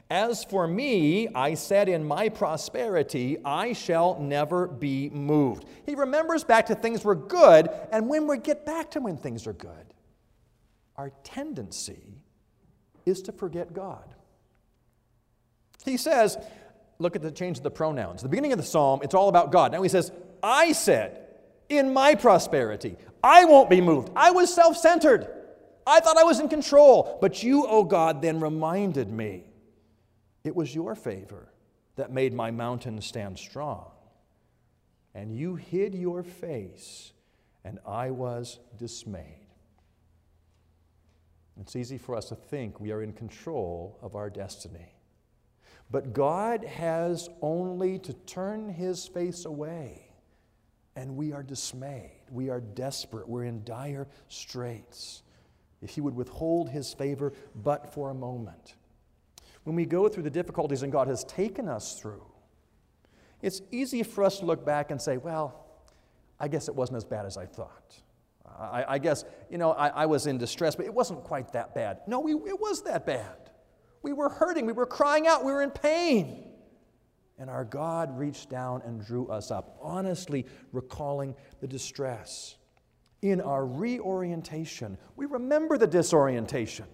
As 0.10 0.44
for 0.44 0.68
me, 0.68 1.28
I 1.30 1.56
said 1.56 1.90
in 1.90 2.06
my 2.06 2.30
prosperity, 2.30 3.38
I 3.44 3.74
shall 3.74 4.20
never 4.20 4.68
be 4.68 5.10
moved. 5.10 5.66
He 5.86 5.96
remembers 5.96 6.44
back 6.44 6.68
to 6.68 6.76
things 6.76 7.04
were 7.04 7.16
good, 7.16 7.70
and 7.92 8.08
when 8.08 8.28
we 8.28 8.38
get 8.38 8.66
back 8.66 8.92
to 8.92 9.00
when 9.02 9.18
things 9.18 9.48
are 9.48 9.54
good, 9.54 9.94
our 10.96 11.12
tendency 11.24 12.24
is 13.06 13.24
to 13.24 13.32
forget 13.32 13.74
God. 13.74 14.14
He 15.84 15.98
says, 15.98 16.38
look 17.00 17.16
at 17.16 17.22
the 17.22 17.32
change 17.32 17.58
of 17.58 17.64
the 17.64 17.72
pronouns. 17.72 18.22
the 18.22 18.30
beginning 18.30 18.54
of 18.54 18.60
the 18.60 18.64
psalm, 18.64 19.02
it's 19.04 19.16
all 19.16 19.28
about 19.28 19.52
God. 19.52 19.72
Now 19.72 19.82
he 19.82 19.90
says, 19.90 20.12
I 20.42 20.72
said, 20.72 21.23
in 21.78 21.94
my 21.94 22.16
prosperity. 22.16 22.96
I 23.24 23.46
won't 23.46 23.70
be 23.70 23.82
moved. 23.82 24.12
I 24.16 24.32
was 24.32 24.54
self 24.54 24.78
centered. 24.78 25.28
I 25.86 26.00
thought 26.00 26.18
I 26.18 26.24
was 26.24 26.40
in 26.40 26.50
control. 26.50 27.18
But 27.22 27.44
you, 27.44 27.66
O 27.66 27.80
oh 27.80 27.84
God, 27.84 28.22
then 28.22 28.40
reminded 28.40 29.10
me 29.10 29.46
it 30.44 30.56
was 30.56 30.74
your 30.74 30.96
favor 30.96 31.52
that 31.96 32.12
made 32.12 32.34
my 32.34 32.52
mountain 32.52 33.02
stand 33.02 33.38
strong. 33.38 33.92
And 35.16 35.36
you 35.36 35.56
hid 35.56 35.94
your 35.94 36.24
face, 36.24 37.14
and 37.64 37.80
I 37.86 38.12
was 38.12 38.60
dismayed. 38.78 39.48
It's 41.60 41.76
easy 41.76 42.00
for 42.00 42.16
us 42.16 42.30
to 42.30 42.36
think 42.36 42.80
we 42.80 42.92
are 42.92 43.04
in 43.04 43.14
control 43.14 44.00
of 44.02 44.16
our 44.16 44.30
destiny. 44.30 44.96
But 45.92 46.14
God 46.14 46.64
has 46.66 47.30
only 47.42 48.00
to 48.00 48.14
turn 48.14 48.70
his 48.70 49.08
face 49.08 49.46
away 49.46 50.13
and 50.96 51.16
we 51.16 51.34
are 51.34 51.44
dismayed. 51.44 52.22
We 52.32 52.50
are 52.50 52.60
desperate. 52.60 53.28
We're 53.28 53.46
in 53.46 53.64
dire 53.64 54.08
straits. 54.28 55.24
If 55.82 55.92
He 55.92 56.02
would 56.02 56.16
withhold 56.16 56.70
His 56.70 56.94
favor 56.94 57.34
but 57.56 57.94
for 57.94 58.10
a 58.10 58.14
moment. 58.14 58.76
When 59.64 59.76
we 59.76 59.86
go 59.86 60.08
through 60.08 60.24
the 60.24 60.30
difficulties 60.30 60.84
and 60.84 60.92
God 60.92 61.08
has 61.08 61.24
taken 61.24 61.68
us 61.68 62.00
through, 62.00 62.24
it's 63.42 63.62
easy 63.72 64.04
for 64.04 64.24
us 64.24 64.40
to 64.40 64.46
look 64.46 64.66
back 64.66 64.92
and 64.92 65.02
say, 65.02 65.18
well, 65.18 65.66
I 66.40 66.48
guess 66.48 66.68
it 66.68 66.76
wasn't 66.76 66.98
as 66.98 67.06
bad 67.06 67.26
as 67.26 67.38
I 67.38 67.46
thought. 67.46 67.96
I, 68.60 68.86
I 68.88 68.98
guess, 69.00 69.26
you 69.50 69.58
know, 69.58 69.72
I, 69.72 69.88
I, 69.90 70.06
was 70.06 70.28
in 70.28 70.38
distress, 70.38 70.76
but 70.76 70.86
it 70.86 70.94
wasn't 70.94 71.24
quite 71.24 71.54
that 71.54 71.74
bad. 71.74 72.02
No, 72.08 72.20
we, 72.20 72.34
it 72.34 72.60
was 72.60 72.84
that 72.84 73.06
bad. 73.06 73.50
We 74.02 74.14
were 74.14 74.30
hurting. 74.30 74.66
We 74.66 74.74
were 74.74 74.86
crying 74.86 75.28
out. 75.28 75.44
We 75.44 75.52
were 75.52 75.64
in 75.64 75.72
pain. 75.72 76.53
And 77.38 77.50
our 77.50 77.66
God 77.66 78.18
reached 78.18 78.50
down 78.50 78.82
and 78.86 79.04
drew 79.04 79.28
us 79.28 79.52
up, 79.52 79.78
honestly 79.82 80.46
recalling 80.72 81.36
the 81.62 81.68
distress. 81.68 82.56
In 83.22 83.42
our 83.42 83.66
reorientation, 83.66 84.98
we 85.16 85.26
remember 85.26 85.78
the 85.78 85.88
disorientation, 85.88 86.86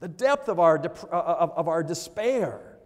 the 0.00 0.08
depth 0.08 0.48
of 0.48 0.60
our, 0.60 0.78
dep- 0.78 1.12
uh, 1.12 1.16
of, 1.16 1.50
of 1.52 1.68
our 1.68 1.82
despair, 1.82 2.78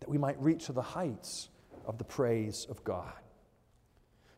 that 0.00 0.08
we 0.08 0.18
might 0.18 0.40
reach 0.42 0.66
to 0.66 0.72
the 0.72 0.82
heights 0.82 1.48
of 1.86 1.98
the 1.98 2.04
praise 2.04 2.66
of 2.68 2.82
God. 2.84 3.12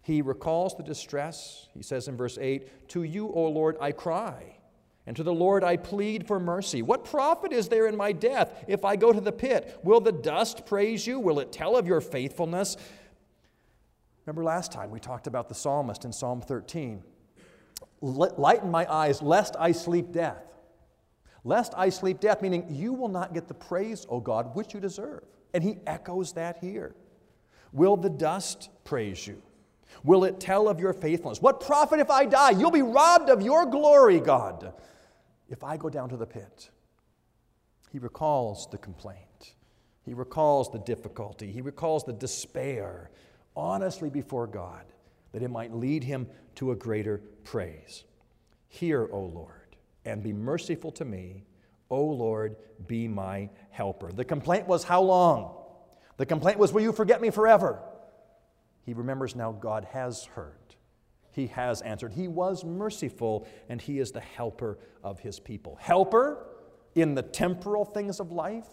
He 0.03 0.21
recalls 0.21 0.77
the 0.77 0.83
distress. 0.83 1.69
He 1.73 1.83
says 1.83 2.09
in 2.09 2.17
verse 2.17 2.37
8, 2.39 2.89
To 2.91 3.03
you, 3.03 3.29
O 3.29 3.49
Lord, 3.49 3.79
I 3.81 3.93
cry. 3.93 4.59
And 5.07 5.17
to 5.17 5.23
the 5.23 5.35
Lord 5.35 5.63
I 5.63 5.77
plead 5.77 6.27
for 6.27 6.41
mercy. 6.41 6.81
What 6.81 7.05
profit 7.05 7.53
is 7.53 7.69
there 7.69 7.87
in 7.87 7.97
my 7.97 8.13
death 8.13 8.65
if 8.67 8.85
I 8.85 8.97
go 8.97 9.13
to 9.13 9.21
the 9.21 9.33
pit? 9.33 9.79
Will 9.83 10.01
the 10.01 10.13
dust 10.13 10.65
praise 10.65 11.07
you? 11.07 11.21
Will 11.21 11.41
it 11.41 11.53
tell 11.53 11.77
of 11.77 11.87
your 11.87 12.01
faithfulness? 12.01 12.77
Remember 14.25 14.43
last 14.43 14.73
time 14.73 14.91
we 14.91 15.01
talked 15.01 15.27
about 15.27 15.49
the 15.49 15.55
psalmist 15.55 16.07
in 16.07 16.13
Psalm 16.13 16.41
13. 16.41 17.03
Lighten 18.01 18.71
my 18.71 18.91
eyes, 18.91 19.21
lest 19.21 19.57
I 19.59 19.73
sleep 19.73 20.11
death. 20.11 20.43
Lest 21.45 21.75
I 21.77 21.91
sleep 21.91 22.21
death, 22.21 22.41
meaning 22.41 22.67
you 22.71 22.95
will 22.95 23.09
not 23.09 23.35
get 23.35 23.49
the 23.49 23.55
praise, 23.55 24.07
O 24.09 24.21
God, 24.21 24.55
which 24.55 24.73
you 24.73 24.81
deserve. 24.81 25.25
And 25.53 25.63
he 25.63 25.77
echoes 25.87 26.33
that 26.33 26.59
here. 26.59 26.95
Will 27.73 27.99
the 27.99 28.09
dust 28.09 28.71
praise 28.85 29.27
you? 29.27 29.43
Will 30.03 30.25
it 30.25 30.41
tell 30.41 30.69
of 30.69 30.81
your 30.81 30.95
faithfulness? 30.95 31.43
What 31.43 31.61
profit 31.61 32.01
if 32.01 32.11
I 32.11 32.25
die? 32.25 32.51
You'll 32.51 32.71
be 32.71 32.83
robbed 32.83 33.29
of 33.29 33.43
your 33.43 33.67
glory, 33.67 34.21
God 34.21 34.73
if 35.49 35.63
I 35.63 35.77
go 35.77 35.89
down 35.89 36.09
to 36.09 36.17
the 36.17 36.27
pit, 36.27 36.71
he 37.91 37.99
recalls 37.99 38.69
the 38.71 38.79
complaint. 38.79 39.55
He 40.05 40.15
recalls 40.15 40.71
the 40.71 40.79
difficulty. 40.81 41.51
He 41.53 41.61
recalls 41.61 42.05
the 42.05 42.13
despair 42.13 43.11
honestly 43.57 44.11
before 44.11 44.47
God 44.47 44.85
that 45.33 45.43
it 45.43 45.51
might 45.51 45.75
lead 45.75 46.05
him 46.05 46.27
to 46.57 46.73
a 46.73 46.77
greater 46.77 47.19
praise. 47.45 48.05
Hear, 48.69 49.09
O 49.13 49.21
Lord, 49.21 49.77
and 50.05 50.23
be 50.23 50.33
merciful 50.33 50.91
to 50.93 51.05
me. 51.05 51.45
O 51.91 52.03
Lord, 52.03 52.57
be 52.87 53.09
my 53.09 53.49
helper. 53.71 54.13
The 54.13 54.25
complaint 54.25 54.67
was 54.67 54.85
how 54.85 55.03
long? 55.03 55.57
The 56.17 56.27
complaint 56.27 56.59
was, 56.59 56.73
Will 56.73 56.83
you 56.83 56.93
forget 56.93 57.21
me 57.21 57.31
forever? 57.31 57.81
He 58.85 58.93
remembers 58.95 59.35
now 59.35 59.53
God 59.53 59.85
has 59.93 60.25
heard. 60.25 60.64
He 61.35 61.49
has 61.49 61.83
answered. 61.83 62.13
He 62.13 62.29
was 62.29 62.65
merciful, 62.65 63.49
and 63.69 63.83
He 63.83 63.99
is 63.99 64.13
the 64.13 64.21
helper 64.21 64.79
of 65.03 65.19
His 65.19 65.41
people. 65.41 65.77
Helper 65.81 66.47
in 66.95 67.17
the 67.17 67.23
temporal 67.23 67.85
things 67.85 68.21
of 68.21 68.31
life, 68.31 68.69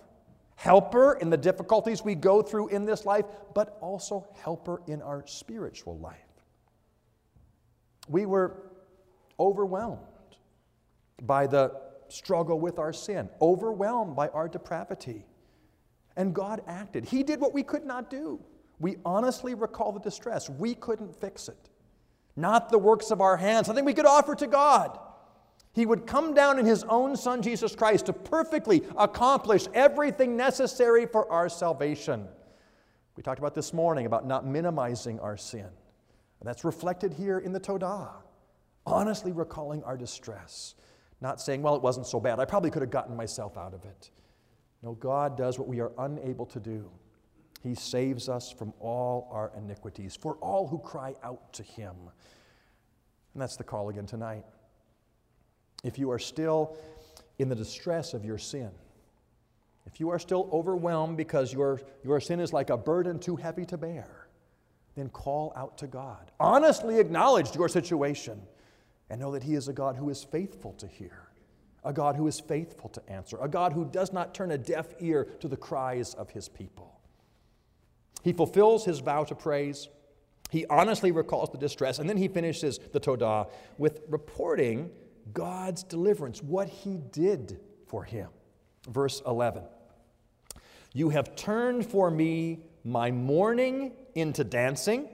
helper 0.55 1.13
in 1.13 1.31
the 1.31 1.37
difficulties 1.37 2.03
we 2.03 2.13
go 2.13 2.43
through 2.43 2.67
in 2.67 2.85
this 2.85 3.03
life, 3.03 3.25
but 3.55 3.79
also 3.81 4.27
helper 4.43 4.83
in 4.85 5.01
our 5.01 5.25
spiritual 5.25 5.97
life. 5.97 6.19
We 8.07 8.27
were 8.27 8.71
overwhelmed 9.39 10.05
by 11.23 11.47
the 11.47 11.73
struggle 12.09 12.59
with 12.59 12.77
our 12.77 12.93
sin, 12.93 13.27
overwhelmed 13.41 14.15
by 14.15 14.27
our 14.27 14.47
depravity. 14.47 15.25
And 16.15 16.35
God 16.35 16.61
acted. 16.67 17.05
He 17.05 17.23
did 17.23 17.39
what 17.39 17.55
we 17.55 17.63
could 17.63 17.85
not 17.85 18.11
do. 18.11 18.39
We 18.79 18.97
honestly 19.03 19.55
recall 19.55 19.91
the 19.93 19.99
distress. 19.99 20.47
We 20.47 20.75
couldn't 20.75 21.19
fix 21.19 21.47
it. 21.47 21.70
Not 22.41 22.69
the 22.69 22.79
works 22.79 23.11
of 23.11 23.21
our 23.21 23.37
hands, 23.37 23.67
something 23.67 23.85
we 23.85 23.93
could 23.93 24.07
offer 24.07 24.33
to 24.33 24.47
God. 24.47 24.97
He 25.73 25.85
would 25.85 26.07
come 26.07 26.33
down 26.33 26.57
in 26.57 26.65
His 26.65 26.83
own 26.85 27.15
Son, 27.15 27.43
Jesus 27.43 27.75
Christ, 27.75 28.07
to 28.07 28.13
perfectly 28.13 28.81
accomplish 28.97 29.67
everything 29.75 30.35
necessary 30.35 31.05
for 31.05 31.31
our 31.31 31.49
salvation. 31.49 32.27
We 33.15 33.21
talked 33.21 33.37
about 33.37 33.53
this 33.53 33.73
morning 33.73 34.07
about 34.07 34.25
not 34.25 34.45
minimizing 34.45 35.19
our 35.19 35.37
sin. 35.37 35.67
And 36.39 36.47
that's 36.47 36.65
reflected 36.65 37.13
here 37.13 37.37
in 37.37 37.53
the 37.53 37.59
Todah. 37.59 38.09
Honestly 38.87 39.31
recalling 39.31 39.83
our 39.83 39.95
distress, 39.95 40.73
not 41.21 41.39
saying, 41.39 41.61
well, 41.61 41.75
it 41.75 41.83
wasn't 41.83 42.07
so 42.07 42.19
bad. 42.19 42.39
I 42.39 42.45
probably 42.45 42.71
could 42.71 42.81
have 42.81 42.89
gotten 42.89 43.15
myself 43.15 43.55
out 43.55 43.75
of 43.75 43.85
it. 43.85 44.09
No, 44.81 44.93
God 44.93 45.37
does 45.37 45.59
what 45.59 45.67
we 45.67 45.79
are 45.79 45.91
unable 45.99 46.47
to 46.47 46.59
do. 46.59 46.89
He 47.63 47.75
saves 47.75 48.27
us 48.27 48.51
from 48.51 48.73
all 48.79 49.27
our 49.31 49.51
iniquities, 49.55 50.15
for 50.15 50.35
all 50.35 50.67
who 50.67 50.79
cry 50.79 51.15
out 51.23 51.53
to 51.53 51.63
Him. 51.63 51.95
And 53.33 53.41
that's 53.41 53.55
the 53.55 53.63
call 53.63 53.89
again 53.89 54.05
tonight. 54.05 54.45
If 55.83 55.99
you 55.99 56.11
are 56.11 56.19
still 56.19 56.75
in 57.39 57.49
the 57.49 57.55
distress 57.55 58.13
of 58.13 58.25
your 58.25 58.37
sin, 58.37 58.71
if 59.85 59.99
you 59.99 60.09
are 60.09 60.19
still 60.19 60.49
overwhelmed 60.51 61.17
because 61.17 61.53
your, 61.53 61.81
your 62.03 62.19
sin 62.19 62.39
is 62.39 62.53
like 62.53 62.69
a 62.69 62.77
burden 62.77 63.19
too 63.19 63.35
heavy 63.35 63.65
to 63.65 63.77
bear, 63.77 64.27
then 64.95 65.09
call 65.09 65.53
out 65.55 65.77
to 65.79 65.87
God. 65.87 66.31
Honestly 66.39 66.99
acknowledge 66.99 67.55
your 67.55 67.69
situation 67.69 68.41
and 69.09 69.19
know 69.19 69.31
that 69.31 69.43
He 69.43 69.55
is 69.55 69.67
a 69.67 69.73
God 69.73 69.95
who 69.95 70.09
is 70.09 70.23
faithful 70.23 70.73
to 70.73 70.87
hear, 70.87 71.29
a 71.83 71.93
God 71.93 72.15
who 72.15 72.27
is 72.27 72.39
faithful 72.39 72.89
to 72.89 73.09
answer, 73.09 73.37
a 73.41 73.47
God 73.47 73.73
who 73.73 73.85
does 73.85 74.13
not 74.13 74.33
turn 74.33 74.51
a 74.51 74.57
deaf 74.57 74.87
ear 74.99 75.25
to 75.39 75.47
the 75.47 75.57
cries 75.57 76.13
of 76.15 76.29
His 76.29 76.47
people. 76.47 76.90
He 78.23 78.33
fulfills 78.33 78.85
his 78.85 78.99
vow 78.99 79.23
to 79.23 79.35
praise. 79.35 79.89
He 80.49 80.65
honestly 80.67 81.11
recalls 81.11 81.49
the 81.49 81.57
distress, 81.57 81.99
and 81.99 82.09
then 82.09 82.17
he 82.17 82.27
finishes 82.27 82.79
the 82.91 82.99
Todah 82.99 83.49
with 83.77 84.01
reporting 84.09 84.91
God's 85.33 85.83
deliverance, 85.83 86.41
what 86.43 86.67
he 86.67 86.97
did 87.11 87.59
for 87.87 88.03
him. 88.03 88.29
Verse 88.89 89.21
11 89.25 89.63
You 90.93 91.09
have 91.09 91.35
turned 91.35 91.85
for 91.85 92.11
me 92.11 92.65
my 92.83 93.11
mourning 93.11 93.93
into 94.15 94.43
dancing. 94.43 95.07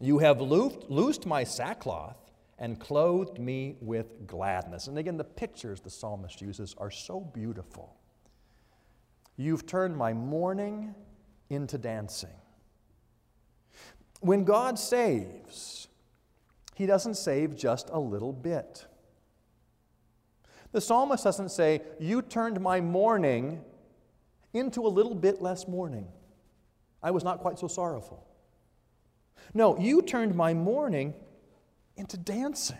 You 0.00 0.18
have 0.18 0.40
loosed, 0.40 1.26
my 1.26 1.44
sackcloth 1.44 2.16
and 2.58 2.80
clothed 2.80 3.38
me 3.38 3.76
with 3.80 4.26
gladness. 4.26 4.86
And 4.86 4.98
again, 4.98 5.16
the 5.16 5.24
pictures 5.24 5.80
the 5.80 5.90
psalmist 5.90 6.40
uses 6.40 6.74
are 6.78 6.90
so 6.90 7.20
beautiful. 7.20 7.94
You've 9.36 9.66
turned 9.66 9.96
my 9.96 10.14
mourning 10.14 10.94
into 11.50 11.78
dancing. 11.78 12.30
When 14.20 14.44
God 14.44 14.78
saves, 14.78 15.88
He 16.74 16.86
doesn't 16.86 17.14
save 17.14 17.56
just 17.56 17.88
a 17.90 17.98
little 17.98 18.32
bit. 18.32 18.86
The 20.72 20.80
psalmist 20.80 21.24
doesn't 21.24 21.50
say, 21.50 21.82
You 21.98 22.22
turned 22.22 22.60
my 22.60 22.80
mourning 22.80 23.62
into 24.52 24.86
a 24.86 24.88
little 24.88 25.14
bit 25.14 25.40
less 25.40 25.68
mourning. 25.68 26.08
I 27.02 27.10
was 27.10 27.24
not 27.24 27.40
quite 27.40 27.58
so 27.58 27.68
sorrowful. 27.68 28.26
No, 29.54 29.78
you 29.78 30.02
turned 30.02 30.34
my 30.34 30.54
mourning 30.54 31.14
into 31.96 32.16
dancing. 32.16 32.78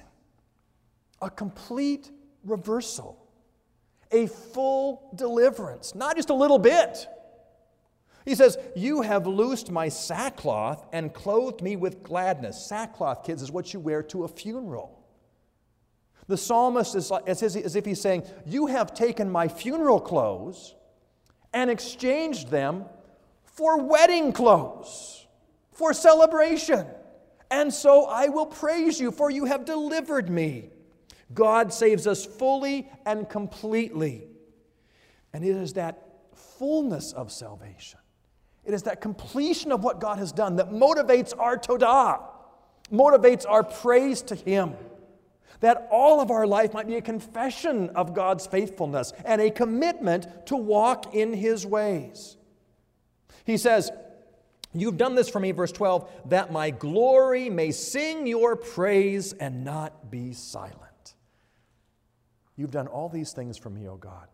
A 1.22 1.30
complete 1.30 2.10
reversal, 2.44 3.26
a 4.10 4.26
full 4.26 5.10
deliverance, 5.14 5.94
not 5.94 6.16
just 6.16 6.30
a 6.30 6.34
little 6.34 6.58
bit. 6.58 7.08
He 8.26 8.34
says, 8.34 8.58
You 8.74 9.00
have 9.02 9.26
loosed 9.26 9.70
my 9.70 9.88
sackcloth 9.88 10.84
and 10.92 11.14
clothed 11.14 11.62
me 11.62 11.76
with 11.76 12.02
gladness. 12.02 12.66
Sackcloth, 12.66 13.24
kids, 13.24 13.40
is 13.40 13.52
what 13.52 13.72
you 13.72 13.80
wear 13.80 14.02
to 14.02 14.24
a 14.24 14.28
funeral. 14.28 15.00
The 16.26 16.36
psalmist 16.36 16.96
is 16.96 17.12
as 17.12 17.76
if 17.76 17.84
he's 17.86 18.00
saying, 18.00 18.24
You 18.44 18.66
have 18.66 18.92
taken 18.92 19.30
my 19.30 19.46
funeral 19.46 20.00
clothes 20.00 20.74
and 21.54 21.70
exchanged 21.70 22.50
them 22.50 22.84
for 23.44 23.80
wedding 23.80 24.32
clothes, 24.32 25.26
for 25.70 25.94
celebration. 25.94 26.84
And 27.48 27.72
so 27.72 28.06
I 28.06 28.26
will 28.26 28.46
praise 28.46 28.98
you, 28.98 29.12
for 29.12 29.30
you 29.30 29.44
have 29.44 29.64
delivered 29.64 30.28
me. 30.28 30.70
God 31.32 31.72
saves 31.72 32.08
us 32.08 32.26
fully 32.26 32.90
and 33.06 33.28
completely. 33.28 34.24
And 35.32 35.44
it 35.44 35.54
is 35.54 35.74
that 35.74 36.02
fullness 36.34 37.12
of 37.12 37.30
salvation 37.30 38.00
it 38.66 38.74
is 38.74 38.82
that 38.82 39.00
completion 39.00 39.70
of 39.70 39.84
what 39.84 40.00
God 40.00 40.18
has 40.18 40.32
done 40.32 40.56
that 40.56 40.70
motivates 40.70 41.32
our 41.38 41.56
Todah, 41.56 42.20
motivates 42.92 43.44
our 43.48 43.62
praise 43.62 44.22
to 44.22 44.34
Him. 44.34 44.74
That 45.60 45.88
all 45.90 46.20
of 46.20 46.30
our 46.30 46.46
life 46.46 46.74
might 46.74 46.86
be 46.86 46.96
a 46.96 47.00
confession 47.00 47.90
of 47.90 48.12
God's 48.12 48.46
faithfulness 48.46 49.12
and 49.24 49.40
a 49.40 49.50
commitment 49.50 50.46
to 50.46 50.56
walk 50.56 51.14
in 51.14 51.32
His 51.32 51.64
ways. 51.64 52.36
He 53.44 53.56
says, 53.56 53.90
You've 54.74 54.98
done 54.98 55.14
this 55.14 55.30
for 55.30 55.40
me, 55.40 55.52
verse 55.52 55.72
12, 55.72 56.10
that 56.26 56.52
my 56.52 56.70
glory 56.70 57.48
may 57.48 57.70
sing 57.70 58.26
your 58.26 58.56
praise 58.56 59.32
and 59.32 59.64
not 59.64 60.10
be 60.10 60.34
silent. 60.34 61.14
You've 62.56 62.72
done 62.72 62.86
all 62.86 63.08
these 63.08 63.32
things 63.32 63.56
for 63.56 63.70
me, 63.70 63.88
O 63.88 63.96
God. 63.96 64.26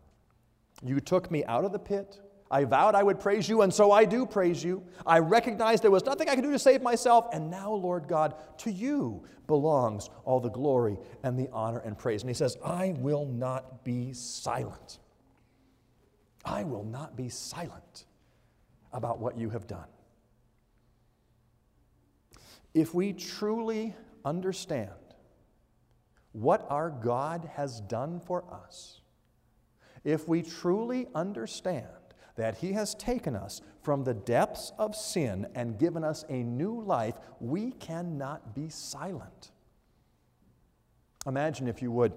You 0.85 0.99
took 0.99 1.31
me 1.31 1.45
out 1.45 1.64
of 1.64 1.71
the 1.71 1.79
pit. 1.79 2.21
I 2.53 2.65
vowed 2.65 2.95
I 2.95 3.03
would 3.03 3.19
praise 3.19 3.49
you, 3.49 3.62
and 3.62 3.73
so 3.73 3.93
I 3.93 4.05
do 4.05 4.27
praise 4.27 4.62
you. 4.62 4.85
I 5.07 5.21
recognize 5.21 5.81
there 5.81 5.91
was 5.91 6.05
nothing 6.05 6.29
I 6.29 6.35
could 6.35 6.45
do 6.45 6.53
to 6.53 6.59
save 6.59 6.83
myself, 6.83 7.29
and 7.33 7.51
now, 7.51 7.73
Lord 7.73 8.07
God, 8.07 8.35
to 8.59 8.71
you 8.71 9.25
belongs 9.47 10.11
all 10.27 10.38
the 10.38 10.51
glory 10.51 10.99
and 11.23 11.38
the 11.38 11.49
honor 11.51 11.79
and 11.79 11.97
praise. 11.97 12.21
And 12.23 12.29
he 12.29 12.35
says, 12.35 12.59
I 12.62 12.95
will 12.99 13.25
not 13.25 13.85
be 13.85 14.12
silent. 14.12 14.99
I 16.45 16.65
will 16.65 16.85
not 16.85 17.17
be 17.17 17.31
silent 17.31 18.05
about 18.93 19.19
what 19.19 19.38
you 19.38 19.49
have 19.49 19.67
done. 19.67 19.88
If 22.75 22.93
we 22.93 23.15
truly 23.15 23.95
understand 24.27 24.91
what 26.33 26.67
our 26.69 26.91
God 26.91 27.49
has 27.55 27.81
done 27.81 28.21
for 28.21 28.45
us, 28.53 29.01
if 30.05 30.29
we 30.29 30.43
truly 30.43 31.07
understand 31.15 31.87
that 32.37 32.57
He 32.59 32.73
has 32.73 32.95
taken 32.95 33.37
us 33.37 33.61
from 33.83 34.05
the 34.05 34.14
depths 34.14 34.73
of 34.79 34.95
sin 34.95 35.47
and 35.55 35.79
given 35.79 36.05
us 36.05 36.25
a 36.29 36.42
new 36.42 36.81
life, 36.81 37.14
we 37.40 37.73
cannot 37.73 38.55
be 38.55 38.68
silent. 38.68 39.51
Imagine, 41.27 41.68
if 41.68 41.83
you 41.83 41.92
would, 41.92 42.12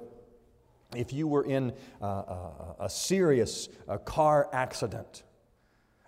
if 0.96 1.14
you 1.14 1.28
were 1.28 1.44
in 1.44 1.74
a, 2.02 2.06
a, 2.06 2.76
a 2.82 2.90
serious 2.90 3.70
a 3.88 3.98
car 4.00 4.50
accident 4.54 5.24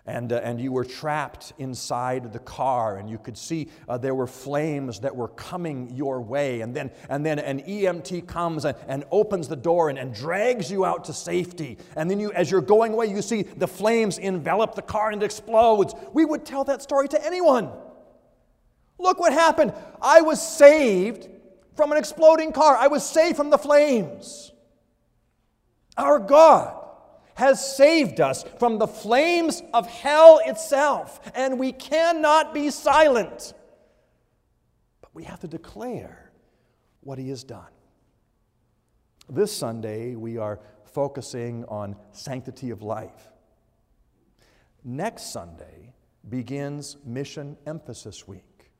and, 0.08 0.32
uh, 0.32 0.40
and 0.42 0.58
you 0.58 0.72
were 0.72 0.84
trapped 0.84 1.52
inside 1.58 2.32
the 2.32 2.38
car 2.38 2.96
and 2.96 3.10
you 3.10 3.18
could 3.18 3.36
see 3.36 3.68
uh, 3.88 3.98
there 3.98 4.14
were 4.14 4.26
flames 4.26 5.00
that 5.00 5.14
were 5.14 5.28
coming 5.28 5.94
your 5.94 6.20
way. 6.22 6.62
And 6.62 6.74
then, 6.74 6.90
and 7.10 7.24
then 7.24 7.38
an 7.38 7.60
emt 7.60 8.26
comes 8.26 8.64
and, 8.64 8.76
and 8.88 9.04
opens 9.10 9.48
the 9.48 9.56
door 9.56 9.90
and, 9.90 9.98
and 9.98 10.14
drags 10.14 10.70
you 10.70 10.86
out 10.86 11.04
to 11.04 11.12
safety. 11.12 11.76
And 11.94 12.10
then 12.10 12.18
you 12.18 12.32
as 12.32 12.50
you're 12.50 12.62
going 12.62 12.94
away 12.94 13.06
you 13.06 13.20
see 13.20 13.42
the 13.42 13.68
flames 13.68 14.16
envelop 14.16 14.74
the 14.74 14.82
car 14.82 15.10
and 15.10 15.22
it 15.22 15.26
explodes. 15.26 15.94
We 16.14 16.24
would 16.24 16.46
tell 16.46 16.64
that 16.64 16.80
story 16.80 17.08
to 17.08 17.26
anyone. 17.26 17.70
Look 18.98 19.20
what 19.20 19.34
happened. 19.34 19.74
I 20.00 20.22
was 20.22 20.40
saved 20.40 21.28
from 21.76 21.92
an 21.92 21.98
exploding 21.98 22.52
car. 22.52 22.76
I 22.76 22.88
was 22.88 23.08
saved 23.08 23.36
from 23.36 23.50
the 23.50 23.58
flames. 23.58 24.52
Our 25.98 26.18
god 26.18 26.77
has 27.38 27.76
saved 27.76 28.20
us 28.20 28.44
from 28.58 28.78
the 28.78 28.86
flames 28.88 29.62
of 29.72 29.86
hell 29.86 30.40
itself, 30.44 31.20
and 31.36 31.56
we 31.56 31.70
cannot 31.70 32.52
be 32.52 32.68
silent. 32.68 33.54
But 35.00 35.14
we 35.14 35.22
have 35.22 35.38
to 35.40 35.46
declare 35.46 36.32
what 37.00 37.16
He 37.16 37.28
has 37.28 37.44
done. 37.44 37.70
This 39.30 39.56
Sunday, 39.56 40.16
we 40.16 40.36
are 40.36 40.58
focusing 40.84 41.64
on 41.66 41.94
sanctity 42.10 42.70
of 42.70 42.82
life. 42.82 43.28
Next 44.82 45.32
Sunday, 45.32 45.94
begins 46.28 46.96
Mission 47.04 47.56
Emphasis 47.68 48.26
Week, 48.26 48.72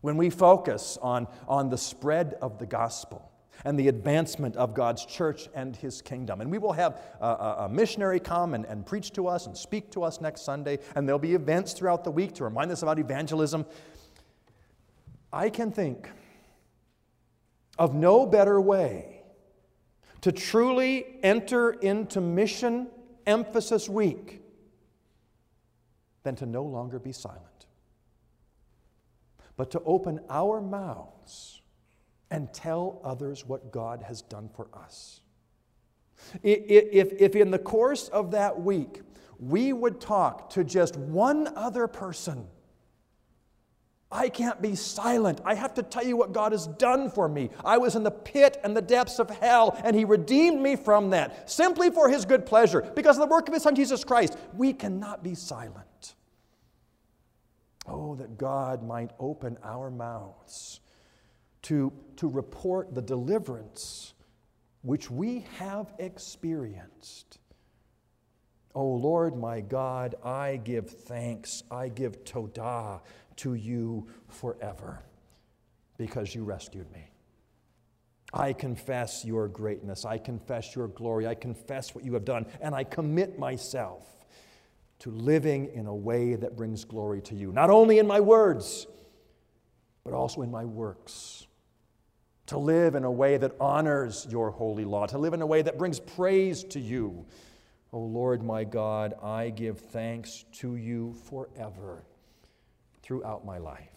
when 0.00 0.16
we 0.16 0.30
focus 0.30 0.96
on, 1.02 1.28
on 1.46 1.68
the 1.68 1.76
spread 1.76 2.38
of 2.40 2.58
the 2.58 2.66
gospel 2.66 3.29
and 3.64 3.78
the 3.78 3.88
advancement 3.88 4.56
of 4.56 4.74
God's 4.74 5.04
church 5.04 5.48
and 5.54 5.76
His 5.76 6.00
kingdom. 6.02 6.40
And 6.40 6.50
we 6.50 6.58
will 6.58 6.72
have 6.72 7.00
a, 7.20 7.26
a, 7.26 7.68
missionary 7.68 8.20
come 8.20 8.54
and, 8.54 8.64
and 8.64 8.84
preach 8.86 9.12
to 9.12 9.26
us 9.26 9.46
and 9.46 9.56
speak 9.56 9.90
to 9.92 10.02
us 10.02 10.20
next 10.20 10.42
Sunday, 10.42 10.78
and 10.94 11.06
there'll 11.06 11.18
be 11.18 11.34
events 11.34 11.72
throughout 11.72 12.04
the 12.04 12.10
week 12.10 12.34
to 12.34 12.44
remind 12.44 12.70
us 12.70 12.82
about 12.82 12.98
evangelism. 12.98 13.66
I 15.32 15.50
can 15.50 15.70
think 15.70 16.10
of 17.78 17.94
no 17.94 18.26
better 18.26 18.60
way 18.60 19.22
to 20.22 20.32
truly 20.32 21.06
enter 21.22 21.70
into 21.70 22.20
Mission 22.20 22.88
Emphasis 23.26 23.88
Week 23.88 24.42
than 26.22 26.36
to 26.36 26.46
no 26.46 26.62
longer 26.62 26.98
be 26.98 27.12
silent, 27.12 27.66
but 29.56 29.70
to 29.70 29.80
open 29.84 30.20
our 30.28 30.60
mouths 30.60 31.59
and 32.30 32.52
tell 32.52 33.00
others 33.04 33.46
what 33.46 33.72
God 33.72 34.02
has 34.02 34.22
done 34.22 34.48
for 34.54 34.68
us. 34.74 35.20
If, 36.42 37.12
if 37.12 37.34
in 37.34 37.50
the 37.50 37.58
course 37.58 38.08
of 38.08 38.30
that 38.32 38.60
week 38.60 39.00
we 39.38 39.72
would 39.72 40.00
talk 40.00 40.50
to 40.50 40.64
just 40.64 40.96
one 40.96 41.48
other 41.56 41.86
person, 41.86 42.46
I 44.12 44.28
can't 44.28 44.60
be 44.60 44.74
silent. 44.74 45.40
I 45.44 45.54
have 45.54 45.74
to 45.74 45.82
tell 45.82 46.04
you 46.04 46.16
what 46.16 46.32
God 46.32 46.52
has 46.52 46.66
done 46.66 47.10
for 47.10 47.28
me. 47.28 47.50
I 47.64 47.78
was 47.78 47.94
in 47.94 48.02
the 48.02 48.10
pit 48.10 48.58
and 48.64 48.76
the 48.76 48.82
depths 48.82 49.20
of 49.20 49.30
hell, 49.30 49.80
and 49.84 49.94
He 49.94 50.04
redeemed 50.04 50.60
me 50.60 50.74
from 50.76 51.10
that 51.10 51.48
simply 51.50 51.90
for 51.90 52.08
His 52.08 52.24
good 52.24 52.44
pleasure 52.44 52.82
because 52.94 53.16
of 53.16 53.28
the 53.28 53.32
work 53.32 53.46
of 53.48 53.54
His 53.54 53.62
Son 53.62 53.74
Jesus 53.74 54.02
Christ. 54.02 54.36
We 54.54 54.72
cannot 54.72 55.22
be 55.22 55.34
silent. 55.34 56.16
Oh, 57.86 58.16
that 58.16 58.36
God 58.36 58.82
might 58.82 59.10
open 59.18 59.56
our 59.62 59.90
mouths 59.90 60.80
to, 61.62 61.92
to 62.16 62.28
report 62.28 62.94
the 62.94 63.02
deliverance 63.02 64.14
which 64.82 65.10
we 65.10 65.44
have 65.58 65.92
experienced. 65.98 67.38
Oh 68.74 68.86
Lord 68.86 69.36
my 69.36 69.60
God, 69.60 70.14
I 70.24 70.56
give 70.56 70.88
thanks, 70.88 71.62
I 71.70 71.88
give 71.88 72.24
todah 72.24 73.00
to 73.36 73.54
you 73.54 74.08
forever 74.28 75.00
because 75.98 76.34
you 76.34 76.44
rescued 76.44 76.90
me. 76.92 77.10
I 78.32 78.52
confess 78.52 79.24
your 79.24 79.48
greatness. 79.48 80.04
I 80.04 80.18
confess 80.18 80.76
your 80.76 80.88
glory. 80.88 81.26
I 81.26 81.34
confess 81.34 81.94
what 81.94 82.04
you 82.04 82.14
have 82.14 82.24
done. 82.24 82.46
And 82.60 82.74
I 82.74 82.84
commit 82.84 83.38
myself 83.38 84.06
to 85.00 85.10
living 85.10 85.70
in 85.74 85.86
a 85.86 85.94
way 85.94 86.36
that 86.36 86.56
brings 86.56 86.84
glory 86.84 87.22
to 87.22 87.34
you, 87.34 87.52
not 87.52 87.70
only 87.70 87.98
in 87.98 88.06
my 88.06 88.20
words, 88.20 88.86
but 90.04 90.12
also 90.12 90.42
in 90.42 90.50
my 90.50 90.64
works. 90.64 91.46
To 92.50 92.58
live 92.58 92.96
in 92.96 93.04
a 93.04 93.10
way 93.12 93.36
that 93.36 93.52
honors 93.60 94.26
your 94.28 94.50
holy 94.50 94.84
law, 94.84 95.06
to 95.06 95.18
live 95.18 95.34
in 95.34 95.40
a 95.40 95.46
way 95.46 95.62
that 95.62 95.78
brings 95.78 96.00
praise 96.00 96.64
to 96.64 96.80
you. 96.80 97.24
O 97.92 97.98
oh 97.98 98.00
Lord 98.00 98.42
my 98.42 98.64
God, 98.64 99.14
I 99.22 99.50
give 99.50 99.78
thanks 99.78 100.46
to 100.54 100.74
you 100.74 101.14
forever 101.28 102.04
throughout 103.02 103.46
my 103.46 103.58
life. 103.58 103.94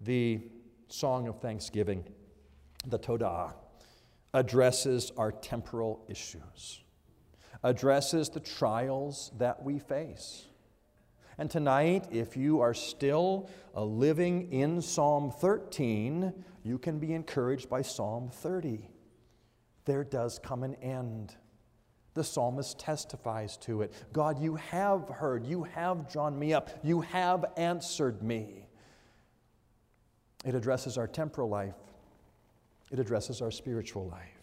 The 0.00 0.40
Song 0.88 1.28
of 1.28 1.38
Thanksgiving, 1.38 2.02
the 2.86 2.98
Todah, 2.98 3.52
addresses 4.32 5.12
our 5.18 5.32
temporal 5.32 6.02
issues, 6.08 6.80
addresses 7.62 8.30
the 8.30 8.40
trials 8.40 9.32
that 9.36 9.62
we 9.62 9.78
face. 9.78 10.46
And 11.36 11.50
tonight, 11.50 12.06
if 12.10 12.38
you 12.38 12.60
are 12.60 12.72
still 12.72 13.50
living 13.74 14.50
in 14.50 14.80
Psalm 14.80 15.30
13, 15.30 16.32
you 16.62 16.78
can 16.78 16.98
be 16.98 17.12
encouraged 17.12 17.68
by 17.68 17.82
Psalm 17.82 18.30
30. 18.32 18.88
There 19.84 20.04
does 20.04 20.38
come 20.42 20.62
an 20.62 20.74
end. 20.76 21.34
The 22.14 22.24
psalmist 22.24 22.78
testifies 22.78 23.56
to 23.58 23.82
it. 23.82 23.92
God, 24.12 24.40
you 24.40 24.56
have 24.56 25.08
heard, 25.08 25.46
you 25.46 25.62
have 25.62 26.10
drawn 26.12 26.38
me 26.38 26.52
up, 26.52 26.70
you 26.82 27.00
have 27.02 27.44
answered 27.56 28.22
me. 28.22 28.66
It 30.44 30.54
addresses 30.54 30.98
our 30.98 31.06
temporal 31.06 31.48
life, 31.48 31.76
it 32.90 32.98
addresses 32.98 33.40
our 33.40 33.50
spiritual 33.50 34.08
life. 34.08 34.40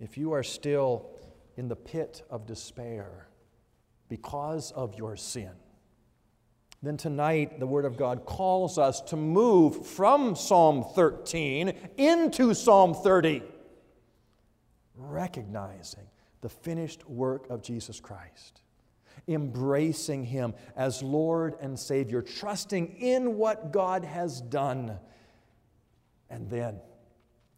If 0.00 0.18
you 0.18 0.32
are 0.32 0.42
still 0.42 1.10
in 1.56 1.68
the 1.68 1.76
pit 1.76 2.22
of 2.28 2.46
despair 2.46 3.28
because 4.08 4.72
of 4.72 4.96
your 4.96 5.16
sin, 5.16 5.52
then 6.86 6.96
tonight 6.96 7.60
the 7.60 7.66
Word 7.66 7.84
of 7.84 7.96
God 7.96 8.26
calls 8.26 8.78
us 8.78 9.00
to 9.02 9.16
move 9.16 9.86
from 9.86 10.34
Psalm 10.36 10.84
13 10.94 11.72
into 11.96 12.54
Psalm 12.54 12.94
30 12.94 13.42
recognizing 14.96 16.06
the 16.40 16.48
finished 16.48 17.08
work 17.08 17.48
of 17.50 17.62
Jesus 17.62 18.00
Christ, 18.00 18.60
embracing 19.28 20.24
Him 20.24 20.54
as 20.76 21.02
Lord 21.02 21.56
and 21.60 21.78
Savior, 21.78 22.22
trusting 22.22 22.96
in 22.98 23.36
what 23.36 23.72
God 23.72 24.04
has 24.04 24.40
done, 24.40 24.98
and 26.30 26.50
then, 26.50 26.80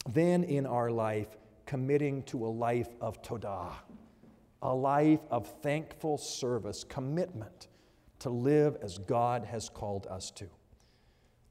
then 0.09 0.43
in 0.43 0.65
our 0.65 0.89
life, 0.89 1.27
committing 1.65 2.23
to 2.23 2.45
a 2.45 2.47
life 2.47 2.89
of 3.01 3.21
Todah, 3.21 3.73
a 4.61 4.73
life 4.73 5.19
of 5.29 5.47
thankful 5.61 6.17
service, 6.17 6.83
commitment 6.83 7.67
to 8.19 8.29
live 8.29 8.77
as 8.81 8.97
God 8.97 9.45
has 9.45 9.69
called 9.69 10.07
us 10.07 10.31
to. 10.31 10.47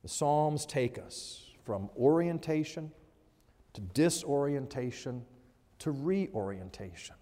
The 0.02 0.08
Psalms 0.08 0.66
take 0.66 0.98
us 0.98 1.44
from 1.64 1.90
orientation 1.96 2.92
to 3.74 3.80
disorientation 3.80 5.24
to 5.80 5.90
reorientation. 5.90 7.16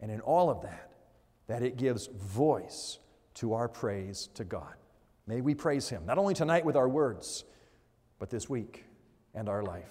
And 0.00 0.10
in 0.10 0.20
all 0.20 0.50
of 0.50 0.62
that, 0.62 0.90
that 1.46 1.62
it 1.62 1.76
gives 1.76 2.06
voice 2.06 2.98
to 3.34 3.54
our 3.54 3.68
praise 3.68 4.28
to 4.34 4.44
God. 4.44 4.74
May 5.26 5.40
we 5.40 5.54
praise 5.54 5.88
Him, 5.88 6.04
not 6.06 6.18
only 6.18 6.34
tonight 6.34 6.64
with 6.64 6.76
our 6.76 6.88
words, 6.88 7.44
but 8.18 8.30
this 8.30 8.48
week 8.48 8.84
and 9.34 9.48
our 9.48 9.62
life 9.62 9.90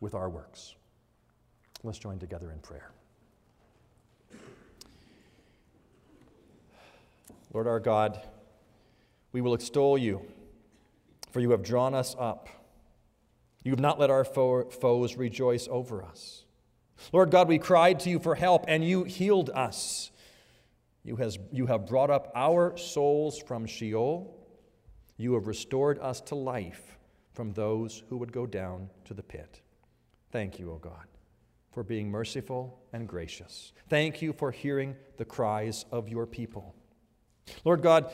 with 0.00 0.14
our 0.14 0.28
works. 0.28 0.74
Let's 1.82 1.98
join 1.98 2.18
together 2.18 2.50
in 2.52 2.58
prayer. 2.60 2.92
Lord 7.52 7.66
our 7.66 7.80
God, 7.80 8.20
we 9.32 9.40
will 9.40 9.54
extol 9.54 9.96
you, 9.96 10.22
for 11.30 11.40
you 11.40 11.50
have 11.50 11.62
drawn 11.62 11.94
us 11.94 12.14
up. 12.18 12.48
You 13.64 13.70
have 13.72 13.80
not 13.80 13.98
let 13.98 14.10
our 14.10 14.24
fo- 14.24 14.68
foes 14.70 15.16
rejoice 15.16 15.68
over 15.70 16.02
us. 16.02 16.44
Lord 17.12 17.30
God, 17.30 17.48
we 17.48 17.58
cried 17.58 18.00
to 18.00 18.10
you 18.10 18.18
for 18.18 18.34
help, 18.34 18.64
and 18.68 18.84
you 18.84 19.04
healed 19.04 19.50
us. 19.50 20.10
You, 21.04 21.16
has, 21.16 21.38
you 21.50 21.66
have 21.66 21.86
brought 21.86 22.10
up 22.10 22.30
our 22.34 22.76
souls 22.76 23.38
from 23.38 23.66
Sheol. 23.66 24.38
You 25.16 25.34
have 25.34 25.46
restored 25.46 25.98
us 25.98 26.20
to 26.22 26.34
life 26.34 26.98
from 27.32 27.52
those 27.52 28.02
who 28.08 28.18
would 28.18 28.32
go 28.32 28.46
down 28.46 28.88
to 29.04 29.14
the 29.14 29.22
pit. 29.22 29.60
Thank 30.30 30.58
you, 30.58 30.70
O 30.70 30.76
God, 30.76 31.06
for 31.72 31.82
being 31.82 32.10
merciful 32.10 32.80
and 32.92 33.08
gracious. 33.08 33.72
Thank 33.88 34.22
you 34.22 34.32
for 34.32 34.50
hearing 34.50 34.96
the 35.16 35.24
cries 35.24 35.84
of 35.90 36.08
your 36.08 36.26
people. 36.26 36.74
Lord 37.64 37.82
God, 37.82 38.12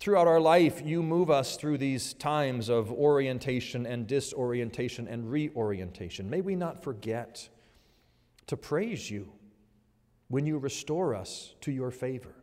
throughout 0.00 0.26
our 0.26 0.40
life, 0.40 0.82
you 0.84 1.02
move 1.02 1.30
us 1.30 1.56
through 1.56 1.78
these 1.78 2.14
times 2.14 2.68
of 2.68 2.90
orientation 2.90 3.86
and 3.86 4.06
disorientation 4.06 5.08
and 5.08 5.30
reorientation. 5.30 6.28
May 6.28 6.40
we 6.40 6.56
not 6.56 6.82
forget 6.82 7.48
to 8.46 8.56
praise 8.56 9.10
you 9.10 9.32
when 10.28 10.46
you 10.46 10.58
restore 10.58 11.14
us 11.14 11.54
to 11.60 11.70
your 11.70 11.90
favor. 11.90 12.34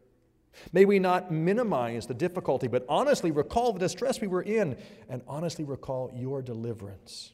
May 0.74 0.86
we 0.86 1.00
not 1.00 1.32
minimize 1.32 2.06
the 2.06 2.14
difficulty, 2.14 2.68
but 2.68 2.86
honestly 2.90 3.32
recall 3.32 3.74
the 3.74 3.80
distress 3.80 4.20
we 4.22 4.28
were 4.28 4.42
in 4.42 4.78
and 5.10 5.22
honestly 5.28 5.64
recall 5.64 6.12
your 6.14 6.42
deliverance. 6.42 7.34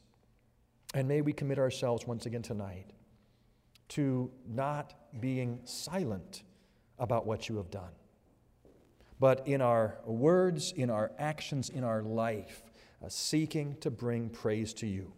And 0.94 1.08
may 1.08 1.20
we 1.20 1.32
commit 1.32 1.58
ourselves 1.58 2.06
once 2.06 2.26
again 2.26 2.42
tonight 2.42 2.86
to 3.88 4.30
not 4.48 4.94
being 5.20 5.60
silent 5.64 6.42
about 6.98 7.26
what 7.26 7.48
you 7.48 7.56
have 7.56 7.70
done, 7.70 7.90
but 9.18 9.46
in 9.46 9.60
our 9.60 9.98
words, 10.04 10.72
in 10.72 10.90
our 10.90 11.12
actions, 11.18 11.68
in 11.70 11.84
our 11.84 12.02
life, 12.02 12.62
uh, 13.04 13.08
seeking 13.08 13.76
to 13.80 13.90
bring 13.90 14.28
praise 14.28 14.74
to 14.74 14.86
you. 14.86 15.12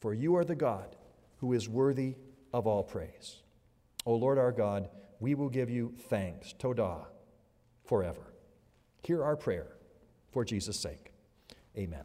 For 0.00 0.14
you 0.14 0.36
are 0.36 0.44
the 0.44 0.54
God 0.54 0.96
who 1.38 1.52
is 1.52 1.68
worthy 1.68 2.16
of 2.52 2.66
all 2.66 2.82
praise. 2.82 3.42
O 4.06 4.14
Lord 4.14 4.38
our 4.38 4.52
God, 4.52 4.88
we 5.20 5.34
will 5.34 5.50
give 5.50 5.70
you 5.70 5.94
thanks, 6.08 6.54
Todah, 6.58 7.04
forever. 7.84 8.32
Hear 9.02 9.22
our 9.22 9.36
prayer 9.36 9.76
for 10.32 10.44
Jesus' 10.44 10.78
sake. 10.78 11.12
Amen. 11.76 12.04